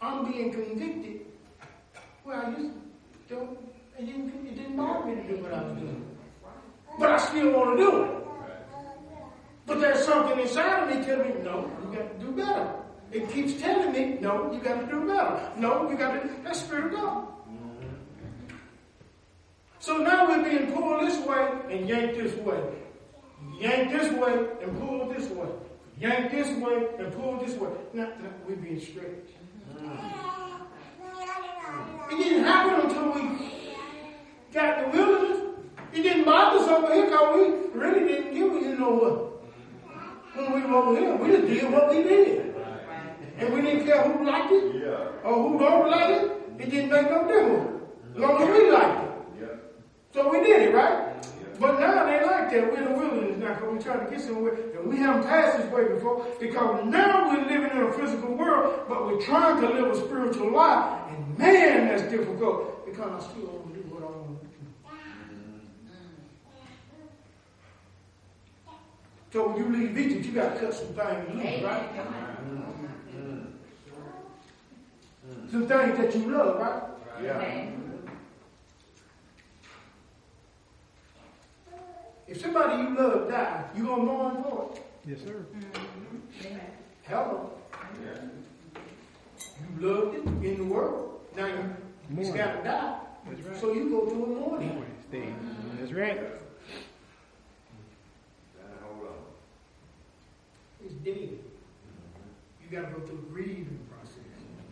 [0.01, 1.21] I'm being convicted.
[2.25, 2.73] Well, I used
[3.29, 3.57] to, don't,
[3.99, 6.05] it didn't, it didn't bother me to do what I was doing.
[6.97, 8.11] But I still want to do it.
[9.65, 12.73] But there's something inside of me telling me, no, you got to do better.
[13.11, 15.51] It keeps telling me, no, you got to do better.
[15.57, 17.27] No, you got to, that's Spirit of God.
[17.47, 18.55] Mm-hmm.
[19.79, 22.59] So now we're being pulled this way and yanked this way.
[23.59, 25.47] Yank this way and pull this way.
[25.99, 27.69] Yank this way and pull this way.
[27.93, 29.31] Now, now we're being stretched.
[32.11, 33.21] It didn't happen until we
[34.53, 35.39] got the wilderness.
[35.93, 39.29] It didn't bother us over here because we really didn't give a you know what.
[40.35, 42.55] When we were over here, we just did what we did.
[43.37, 44.83] And we didn't care who liked it
[45.23, 46.31] or who don't like it.
[46.59, 47.81] It didn't make no difference.
[48.15, 49.09] As long as we liked it.
[50.13, 51.12] So we did it, right?
[51.63, 52.69] But now they like that.
[52.69, 54.53] We're in the wilderness now because we're trying to get somewhere.
[54.77, 58.83] And we haven't passed this way before because now we're living in a physical world,
[58.89, 60.99] but we're trying to live a spiritual life.
[61.07, 64.51] And man, that's difficult because I still want to do what I want to do.
[69.31, 71.89] So when you leave Egypt, you got to cut some things loose, right?
[75.49, 76.83] Some things that you love, right?
[77.23, 77.69] Yeah.
[82.27, 84.83] If somebody you love died, you gonna mourn for it?
[85.05, 85.45] Yes, sir.
[85.53, 86.57] Mm-hmm.
[87.03, 87.51] Hello.
[88.01, 88.79] Yeah.
[89.59, 91.19] You loved it in the world.
[91.35, 91.75] Now you,
[92.17, 92.37] it's Mourn.
[92.37, 92.99] got to die.
[93.29, 93.57] That's right.
[93.59, 94.85] So you go through a mourning.
[95.09, 95.17] Stay.
[95.19, 95.77] Mm-hmm.
[95.79, 96.21] That's right.
[98.57, 99.13] Now, hold on.
[100.85, 101.39] It's dead.
[102.61, 104.19] You got to go through grieving process.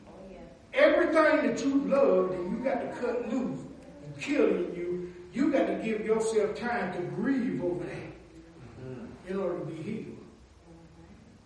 [0.07, 0.39] Oh, yeah.
[0.73, 3.59] Everything that you loved and you got to cut loose
[4.05, 5.00] and kill in you,
[5.33, 10.17] you got to give yourself time to grieve over that in order to be healed.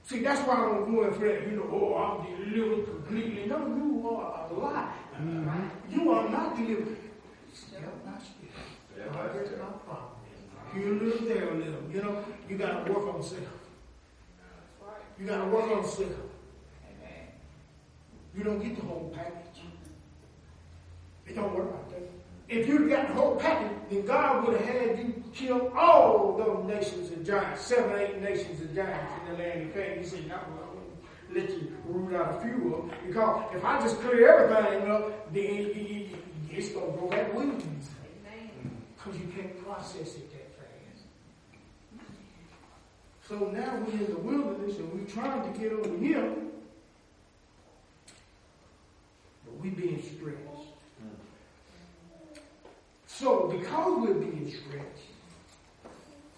[0.03, 3.45] See, that's why I don't go in for that, you know, oh, I'm delivered completely.
[3.47, 4.93] No, you are alive.
[5.89, 6.97] You are not delivered.
[8.05, 8.49] Not still.
[8.97, 10.11] Yeah, God, that's that's my problem.
[10.73, 11.81] Here a little, there a little.
[11.91, 13.41] You know, you got to work on self.
[15.19, 16.09] You got to work on self.
[18.35, 19.63] You don't get the whole package.
[21.25, 22.09] It don't work like that.
[22.47, 26.63] If you'd got the whole package, then God would have had you kill all those
[26.67, 29.99] nations of giants, seven, eight nations of giants in the land of Canaan.
[29.99, 32.91] He said, no, I'm gonna let you root out a few of them.
[33.07, 36.15] Because if I just clear everything up, then it- it- it-
[36.51, 37.89] it's going to go back weeds.
[38.95, 42.07] Because you can't process it that fast.
[43.27, 46.33] So now we're in the wilderness and we're trying to get over here.
[49.45, 50.54] But we're being stretched.
[53.17, 55.09] So because we're being stretched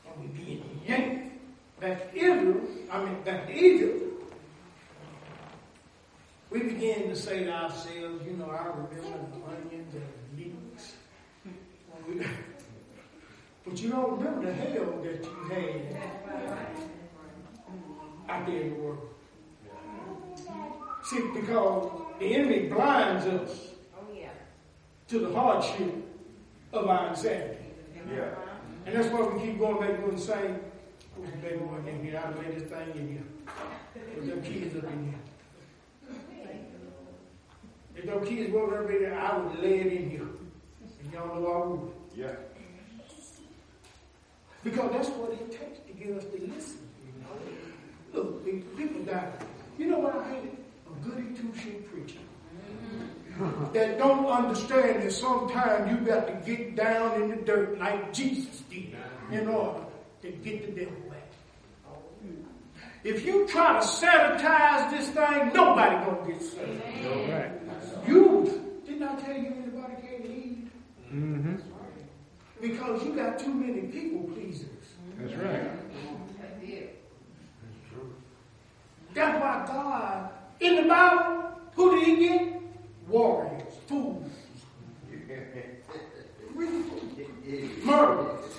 [0.05, 1.31] and we're being yanked
[1.79, 2.61] back to Israel,
[2.91, 4.03] I mean back to Egypt,
[6.51, 10.03] we begin to say to ourselves, you know, I remember the onions and
[10.37, 10.51] the.
[12.07, 12.25] We-
[13.65, 15.97] But you don't remember the hell that you had
[18.29, 19.09] out there in the world.
[21.03, 23.67] See, because the enemy blinds us
[23.97, 24.29] Oh, yeah.
[25.09, 25.91] to the hardship
[26.73, 27.57] of our insanity.
[28.13, 28.29] Yeah.
[28.85, 30.59] And that's why we keep going back to the same
[31.21, 32.21] the oh, baby one in here?
[32.23, 33.23] I laid this thing in here.
[34.15, 35.19] With them kids up in here.
[37.95, 40.27] If those kids woke up in there, I would lay it in here.
[41.03, 41.91] And y'all know I would.
[42.15, 42.35] Yeah.
[44.63, 46.79] Because that's what it takes to get us to listen.
[47.05, 48.23] You know?
[48.23, 48.45] Look,
[48.77, 49.31] people die.
[49.77, 50.59] You know what I hate?
[50.85, 51.86] A goody two-shoe preacher.
[53.73, 58.61] that don't understand that sometimes you got to get down in the dirt like Jesus
[58.69, 58.95] did
[59.31, 59.83] in order
[60.21, 61.17] to get the devil back.
[63.03, 67.29] If you try to sanitize this thing, nobody gonna get saved.
[67.29, 67.51] Right.
[68.07, 70.67] You didn't I tell you anybody can't eat?
[71.13, 71.55] Mm-hmm.
[72.59, 74.67] Because you got too many people pleasers.
[75.19, 75.71] That's right.
[79.13, 80.29] That's why God,
[80.59, 82.66] in the Bible, who did he get?
[83.07, 84.31] Warriors, fools,
[87.83, 88.57] murderers.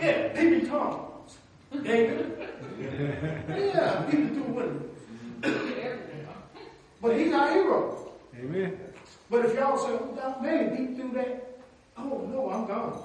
[0.00, 1.38] Yeah, people tongues.
[1.82, 2.48] David.
[3.50, 4.90] Yeah, people do winning.
[7.02, 8.08] But he's our hero.
[8.38, 8.78] Amen.
[9.30, 11.58] But if y'all say, oh, that man, he do that,
[11.98, 13.02] oh no, I'm gone.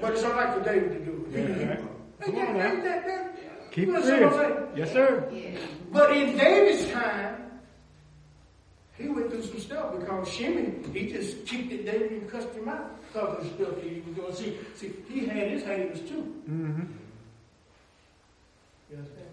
[0.00, 1.58] but it's all right for David to do it.
[1.60, 2.26] Yeah.
[2.26, 3.36] Ain't that- ain't that- that-
[3.70, 4.68] Keep you it understand what I'm real.
[4.76, 5.32] Yes, sir.
[5.92, 7.36] But in David's time,
[8.98, 12.68] he went through some stuff because Shimei, he just kicked at David and cussed him
[12.68, 15.64] out because of the stuff that he was going to See, see, he had his
[15.64, 16.34] haters too.
[16.48, 16.82] Mm-hmm.
[18.90, 19.26] You understand?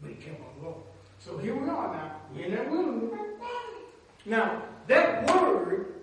[0.00, 0.82] But he kept on going.
[1.18, 2.16] So here we are now.
[2.34, 3.10] We're in that wilderness.
[4.24, 5.94] Now, that word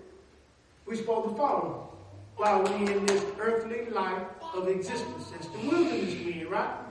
[0.86, 1.90] we're supposed to follow
[2.36, 4.22] while we're in this earthly life
[4.54, 5.30] of existence.
[5.30, 6.83] That's the wilderness we're in, right?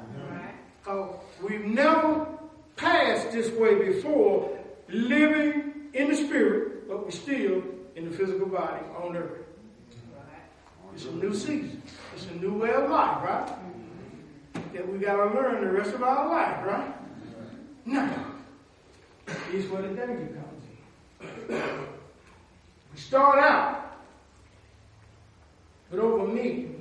[0.83, 2.27] Because we've never
[2.75, 4.57] passed this way before,
[4.89, 7.63] living in the spirit, but we're still
[7.95, 9.45] in the physical body on earth.
[10.93, 11.81] It's a new season.
[12.13, 13.51] It's a new way of life, right?
[14.73, 16.93] That we got to learn the rest of our life, right?
[17.85, 18.25] Now,
[19.51, 21.55] here's where the danger comes in.
[22.93, 23.97] We start out
[25.89, 26.71] with over me.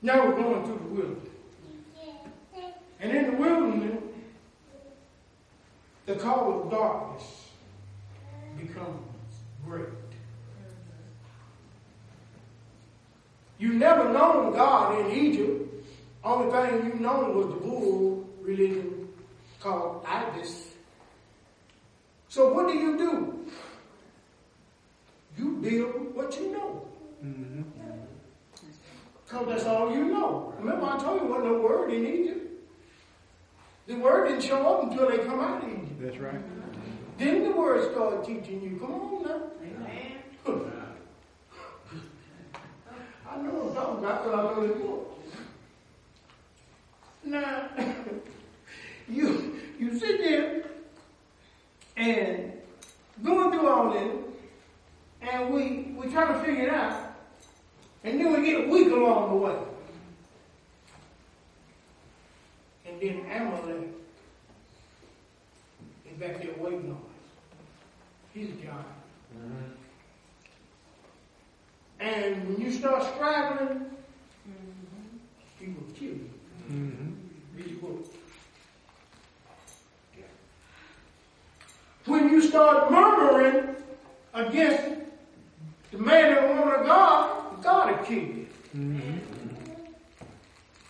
[0.00, 1.35] Now we're going through the wilderness.
[3.06, 4.02] And in the wilderness,
[6.06, 7.50] the call of darkness
[8.58, 8.98] becomes
[9.64, 9.86] great.
[13.60, 15.86] You never known God in Egypt.
[16.24, 19.08] Only thing you known was the bull religion
[19.60, 20.74] called Apis.
[22.28, 23.46] So what do you do?
[25.38, 26.88] You build what you know.
[27.24, 27.62] Mm-hmm.
[29.24, 30.52] Because that's all you know.
[30.58, 32.45] Remember I told you wasn't no word in Egypt.
[33.86, 36.00] The word didn't show up until they come out of Egypt.
[36.00, 36.40] That's right.
[37.18, 38.78] Then the word started teaching you.
[38.80, 39.42] Come on now.
[43.28, 45.02] I know what I'm talking about because I know the book.
[47.24, 47.68] Now,
[49.08, 50.64] you you sit there
[51.96, 52.52] and
[53.22, 54.12] going through all this,
[55.22, 57.16] and we we try to figure it out,
[58.04, 59.56] and then we get weak along the way.
[63.00, 63.88] And then Amalek
[66.10, 67.02] is back there waiting on us.
[68.32, 68.86] He's a giant.
[72.00, 73.86] And when you start struggling,
[75.58, 76.30] he will kill you.
[76.70, 77.58] Mm-hmm.
[77.58, 78.02] He will.
[82.06, 83.76] When you start murmuring
[84.32, 85.00] against
[85.90, 88.46] the man and woman of God, God will kill you.
[88.74, 89.16] Mm-hmm.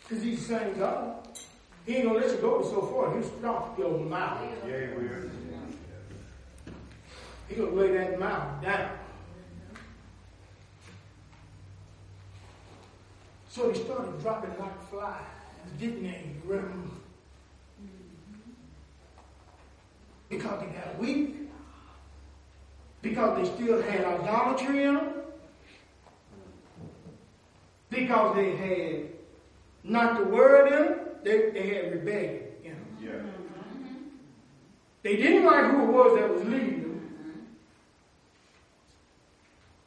[0.02, 1.16] Because he's the same God.
[1.86, 3.14] He ain't gonna let you go so far.
[3.14, 4.40] He'll stomp your mouth.
[4.66, 5.30] Yeah, he will.
[7.48, 8.90] He gonna lay that mouth down.
[13.48, 15.22] So they started dropping like flies,
[15.78, 16.24] didn't they?
[16.44, 16.90] Remember?
[20.28, 21.36] Because they got weak.
[23.00, 25.12] Because they still had idolatry in them.
[27.88, 29.02] Because they had
[29.84, 32.86] not the word in them, they, they had rebellion in them.
[33.02, 33.10] Yeah.
[33.10, 33.94] Mm-hmm.
[35.02, 37.46] They didn't like who it was that was leading them.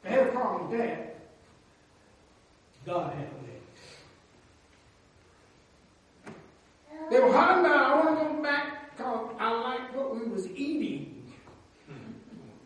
[0.02, 1.16] They had a problem with that.
[2.84, 3.28] God had
[6.26, 6.34] that.
[7.10, 7.64] They were out.
[7.64, 11.06] I want to go back because I like what we was eating.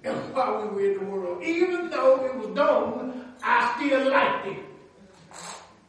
[0.03, 4.59] While we were in the world, even though it was done, I still liked it.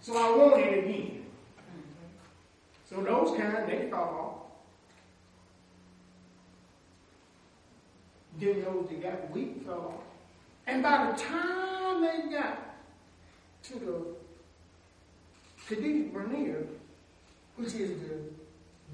[0.01, 1.14] So I wanted it again.
[2.95, 4.35] So those kind, they fall off.
[8.39, 10.03] Then those that got weak fell off.
[10.65, 12.77] And by the time they got
[13.63, 14.05] to the
[15.67, 16.55] Kadesh Barnea,
[17.57, 18.17] which is the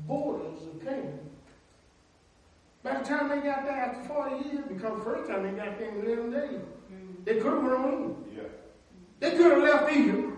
[0.07, 1.19] borders of Canaan,
[2.83, 5.77] by the time they got there after 40 years, because the first time they got
[5.77, 7.23] there in 11 days, mm-hmm.
[7.23, 8.15] they could have run in.
[8.35, 8.43] Yeah.
[9.19, 10.37] They could have left Egypt.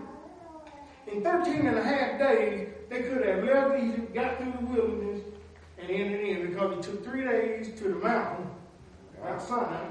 [1.10, 5.20] In 13 and a half days, they could have left Egypt, got through the wilderness,
[5.78, 8.46] and ended in because it took three days to the mountain,
[9.22, 9.86] Mount Sinai,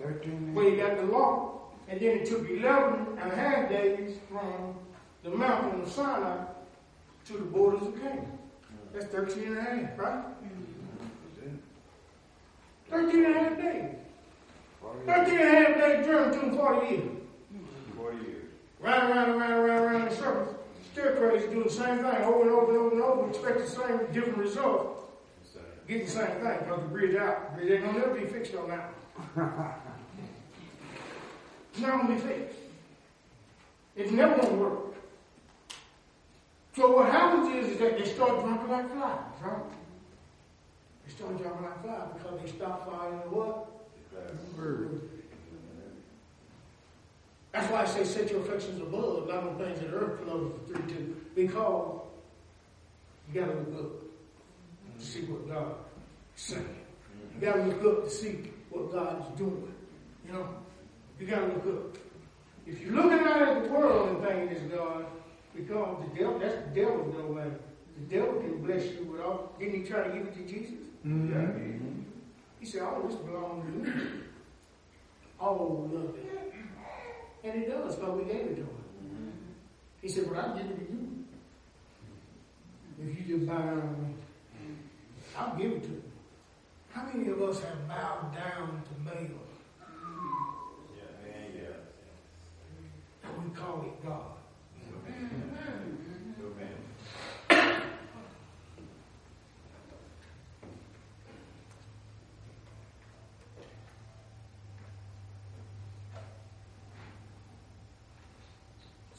[0.00, 0.54] Thirteen.
[0.54, 4.74] where you got the law, and then it took 11 and a half days from
[5.22, 6.44] the mountain of Sinai
[7.26, 8.38] to the borders of Canaan.
[8.92, 10.24] That's 13 and a half, right?
[12.90, 13.94] 13 and a half days.
[15.06, 17.08] 13 and a half days journey to 40 years.
[17.96, 18.44] Forty years.
[18.80, 20.54] Round, around, around, around, around in circles.
[20.96, 23.66] Still crazy, doing the same thing over and over and over and over, expect the
[23.66, 25.12] same different result.
[25.86, 28.54] Get the same thing, because the bridge out, the bridge ain't gonna never be fixed
[28.54, 28.94] on that.
[31.70, 32.58] It's not gonna be fixed.
[33.94, 34.94] It's never gonna work.
[36.74, 39.62] So what happens is, is that they start dropping like flies, right?
[41.04, 44.56] They start dropping like flies because they stop following the what?
[44.56, 45.02] Bird.
[47.56, 50.70] That's why I say set your affections above, not on things that are earth, Colossians
[50.70, 51.16] 3 2.
[51.34, 52.00] Because
[53.32, 55.74] you gotta look up to see what God
[56.36, 56.76] is saying.
[57.34, 59.74] You gotta look up to see what God is doing.
[60.26, 60.48] You know?
[61.18, 61.98] You gotta look up.
[62.66, 65.06] If you're looking out at the world and thinking it's God,
[65.54, 67.56] because the devil, that's the devil's domain.
[67.96, 70.74] The devil can bless you with all didn't he try to give it to Jesus?
[71.06, 72.02] Mm-hmm.
[72.60, 73.92] He said, all this belongs to me.
[75.40, 76.36] All of it.
[77.46, 79.32] And he does, but we gave it to him.
[80.02, 81.24] He said, Well, I'll give it to you.
[83.00, 84.14] If you just bow down me,
[85.38, 86.02] I'll give it to you.
[86.92, 89.16] How many of us have bowed down to Baal
[90.96, 93.28] Yeah, man, yeah.
[93.30, 94.32] and we call it God?
[94.90, 95.86] So, man.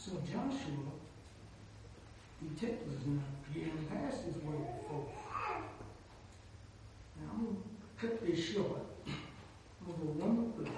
[0.08, 0.88] So Joshua,
[2.88, 3.20] us now,
[3.53, 3.89] he didn't
[4.24, 5.05] this way before.
[7.20, 7.58] Now I'm gonna
[7.99, 8.84] cut this short.
[9.05, 10.72] I'm gonna go one more.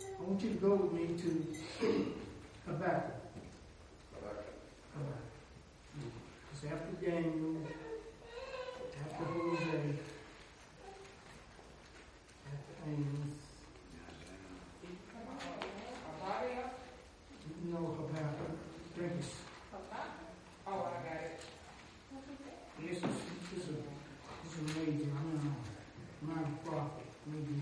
[0.00, 1.28] I want you to go with me to
[2.64, 3.18] Habakkuk.
[4.14, 4.54] Habakkuk.
[6.52, 7.66] It's after Daniel,
[9.04, 9.98] after Hosea,
[12.46, 13.42] after Amos.
[17.64, 18.52] No, Habakkuk.
[18.94, 19.32] Drink this.
[20.66, 21.40] Oh, I got it.
[22.78, 23.76] This is, this is,
[24.44, 25.12] this is amazing.
[25.16, 25.56] I'm not,
[26.20, 27.06] I'm not a prophet.
[27.26, 27.54] Maybe.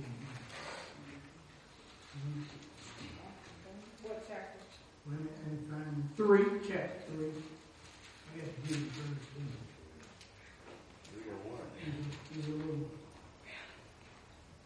[4.03, 4.59] What chapter?
[5.07, 5.29] Let me
[5.71, 7.27] and find three, chapter three.
[7.27, 9.51] I got to give you verse three.
[11.11, 11.67] Three or one.
[12.33, 12.87] He's a little.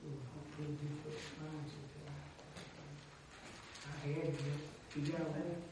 [0.04, 2.28] little hopefully difficult to find sometimes.
[3.86, 4.36] I had it.
[4.96, 5.64] You got that?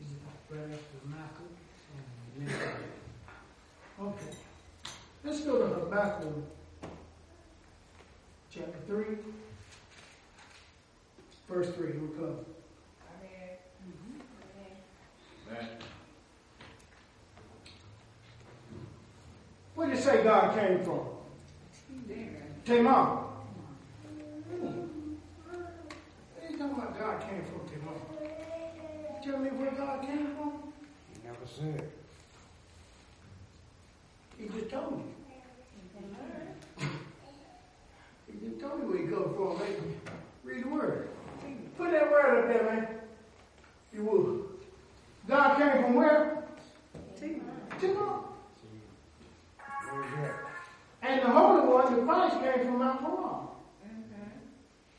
[0.00, 0.18] Is it
[0.50, 1.48] right after Micah?
[2.36, 2.60] And then-
[4.00, 4.36] Okay.
[5.24, 6.34] Let's go to Habakkuk,
[8.50, 9.04] chapter 3,
[11.48, 11.92] verse 3.
[11.92, 12.44] We'll read.
[15.50, 15.68] Man.
[19.74, 21.00] Where did you say God came from?
[22.66, 23.24] Tamar.
[24.50, 24.66] Hmm.
[24.66, 27.96] Are you talking about God came from Tamar?
[29.22, 30.52] Tell me where God came from?
[31.12, 31.90] He never said.
[34.38, 36.86] He just told you.
[38.26, 39.58] He just told you where he come from.
[39.58, 40.00] man.
[40.42, 41.08] Read the word.
[42.34, 42.88] Word up there, man.
[43.92, 44.44] You would.
[45.28, 46.44] God came from where?
[49.92, 50.34] Where's that?
[51.02, 53.50] And the Holy One, the Christ, came from Mount Moab.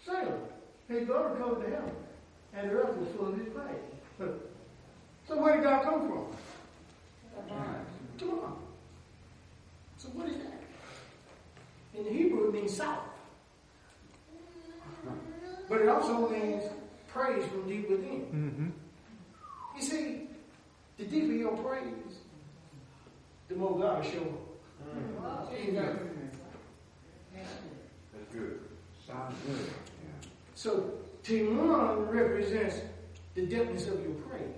[0.05, 0.39] Salem.
[0.87, 1.91] His glory covered the heaven.
[2.53, 4.29] And the earth was full of his praise.
[5.27, 6.27] So where did God come from?
[8.19, 8.51] Timor.
[9.97, 10.61] So what is that?
[11.97, 12.99] In Hebrew, it means south.
[15.67, 16.63] But it also means
[17.15, 18.21] praise from deep within.
[18.21, 18.69] Mm-hmm.
[19.77, 20.27] You see,
[20.97, 22.19] the deeper your praise,
[23.47, 25.49] the more God will show up.
[25.49, 25.53] Mm.
[25.53, 25.99] Amen.
[27.33, 28.59] That's good.
[29.07, 29.65] Sounds good.
[29.65, 30.29] Yeah.
[30.55, 30.93] So
[31.23, 32.81] Teman represents
[33.33, 34.51] the depthness of your praise.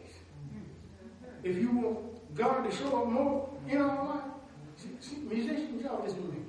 [1.43, 4.24] If you want God to show up more in our life,
[4.78, 6.39] see, see, musicians, y'all listen to me.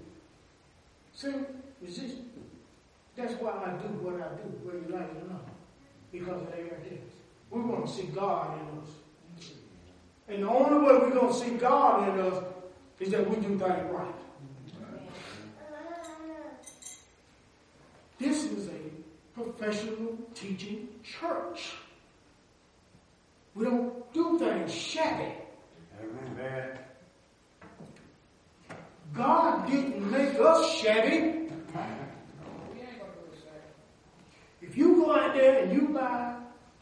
[1.13, 1.47] Sing,
[1.83, 2.25] musicians.
[3.15, 5.58] That's why I do what I do, whether you like it or not.
[6.13, 7.15] Because of their depth.
[7.51, 8.89] We want to see God in us.
[10.29, 12.45] And the only way we're going to see God in us
[13.01, 14.15] is that we do things right.
[18.19, 21.75] This is a professional teaching church.
[23.55, 25.33] We don't do things shabby.
[26.03, 26.79] Amen.
[29.15, 31.11] God didn't make us shabby.
[31.11, 34.58] We ain't gonna do it, sir.
[34.69, 36.35] If you go out there and you buy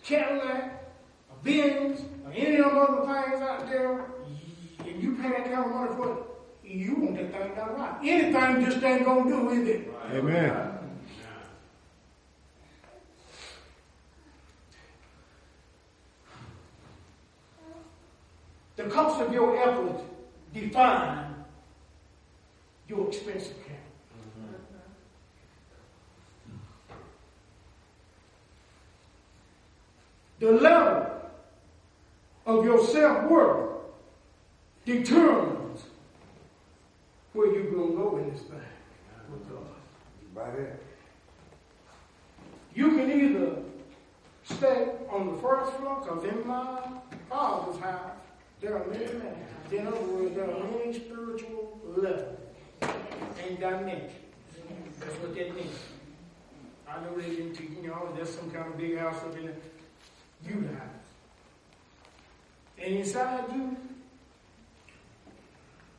[0.02, 0.90] Cadillac,
[1.30, 4.04] or Benz, or any of them other things out there,
[4.80, 6.18] and you pay that kind of money for it,
[6.68, 7.96] you want that thing done right.
[8.02, 9.88] Anything just ain't gonna do, is it?
[10.12, 10.72] Amen.
[18.74, 20.02] The cost of your effort
[20.52, 21.34] define
[22.88, 23.85] your expense account.
[30.38, 31.06] The level
[32.44, 33.70] of your self-worth
[34.84, 35.82] determines
[37.32, 38.60] where you're going to go in this thing
[39.30, 39.66] with God.
[42.74, 43.56] You can either
[44.44, 46.80] stay on the first floor, because in my uh,
[47.28, 48.12] father's house,
[48.60, 49.34] there are many men.
[49.72, 52.38] In other words, there are many spiritual levels
[52.82, 54.12] and dimensions.
[55.00, 55.78] That's what that means.
[56.88, 59.46] I know they didn't teach, you know, there's some kind of big house up in
[59.46, 59.52] the
[60.44, 60.80] you house.
[62.78, 63.76] And inside you,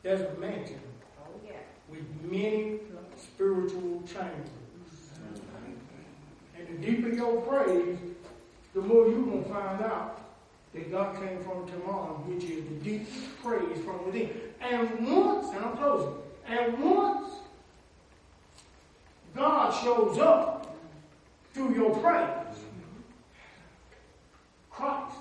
[0.02, 0.80] there's a mansion
[1.20, 1.52] Oh, yeah.
[1.90, 2.78] with many
[3.16, 4.48] spiritual chambers.
[6.56, 7.98] And the deeper your praise,
[8.74, 10.20] the more you're going to find out
[10.74, 13.08] that God came from tomorrow, which is the deep
[13.42, 14.30] praise from within.
[14.60, 16.14] And once, and I'm closing,
[16.46, 17.30] and once
[19.34, 20.76] God shows up
[21.54, 22.47] through your praise,
[24.78, 25.16] Christ,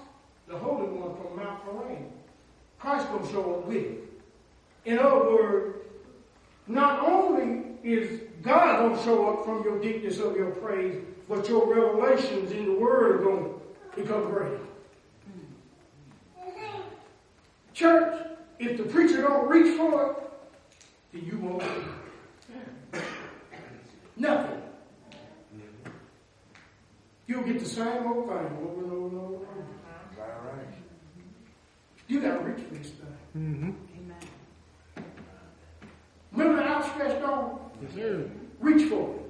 [0.47, 2.11] the Holy One from Mount Moraine,
[2.77, 4.07] Christ to show up with you.
[4.85, 5.77] In other words,
[6.67, 11.73] not only is God to show up from your deepness of your praise, but your
[11.73, 13.61] revelations in the Word are to
[13.95, 14.59] become greater.
[17.73, 18.27] Church,
[18.59, 20.17] if the preacher don't reach for it,
[21.13, 21.63] then you won't.
[24.15, 24.66] Nothing.
[27.27, 29.05] You'll get the same old thing over and over and over.
[29.05, 29.45] and over.
[30.19, 30.73] All right.
[32.07, 33.17] You got to reach for this thing.
[33.37, 33.71] Mm-hmm.
[36.31, 37.59] Remember the outstretched arm?
[37.81, 38.29] Yes, sir.
[38.59, 39.21] Reach for it.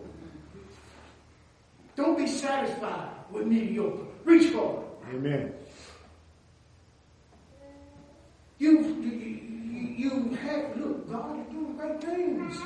[1.95, 4.06] Don't be satisfied with mediocre.
[4.24, 5.16] Reach for it.
[5.16, 5.54] Amen.
[8.60, 12.58] You, you, you have, look, God is doing great things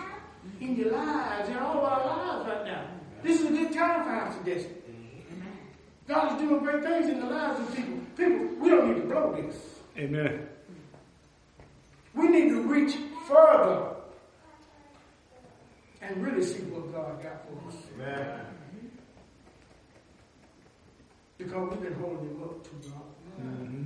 [0.59, 2.87] in your lives, in all our lives right now.
[3.23, 4.80] This is a good time for our suggestion.
[6.11, 7.99] God is doing great things in the lives of people.
[8.17, 9.55] People, we don't need to blow this.
[9.97, 10.45] Amen.
[12.13, 12.97] We need to reach
[13.29, 13.95] further
[16.01, 17.75] and really see what God got for us.
[17.95, 18.45] Amen.
[21.37, 23.15] Because we've been holding him up too long.
[23.41, 23.83] Mm-hmm.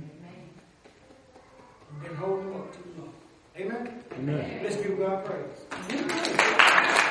[1.92, 3.12] We've been holding him up too long.
[3.56, 4.02] Amen?
[4.18, 4.60] Amen.
[4.64, 7.02] Let's give God praise.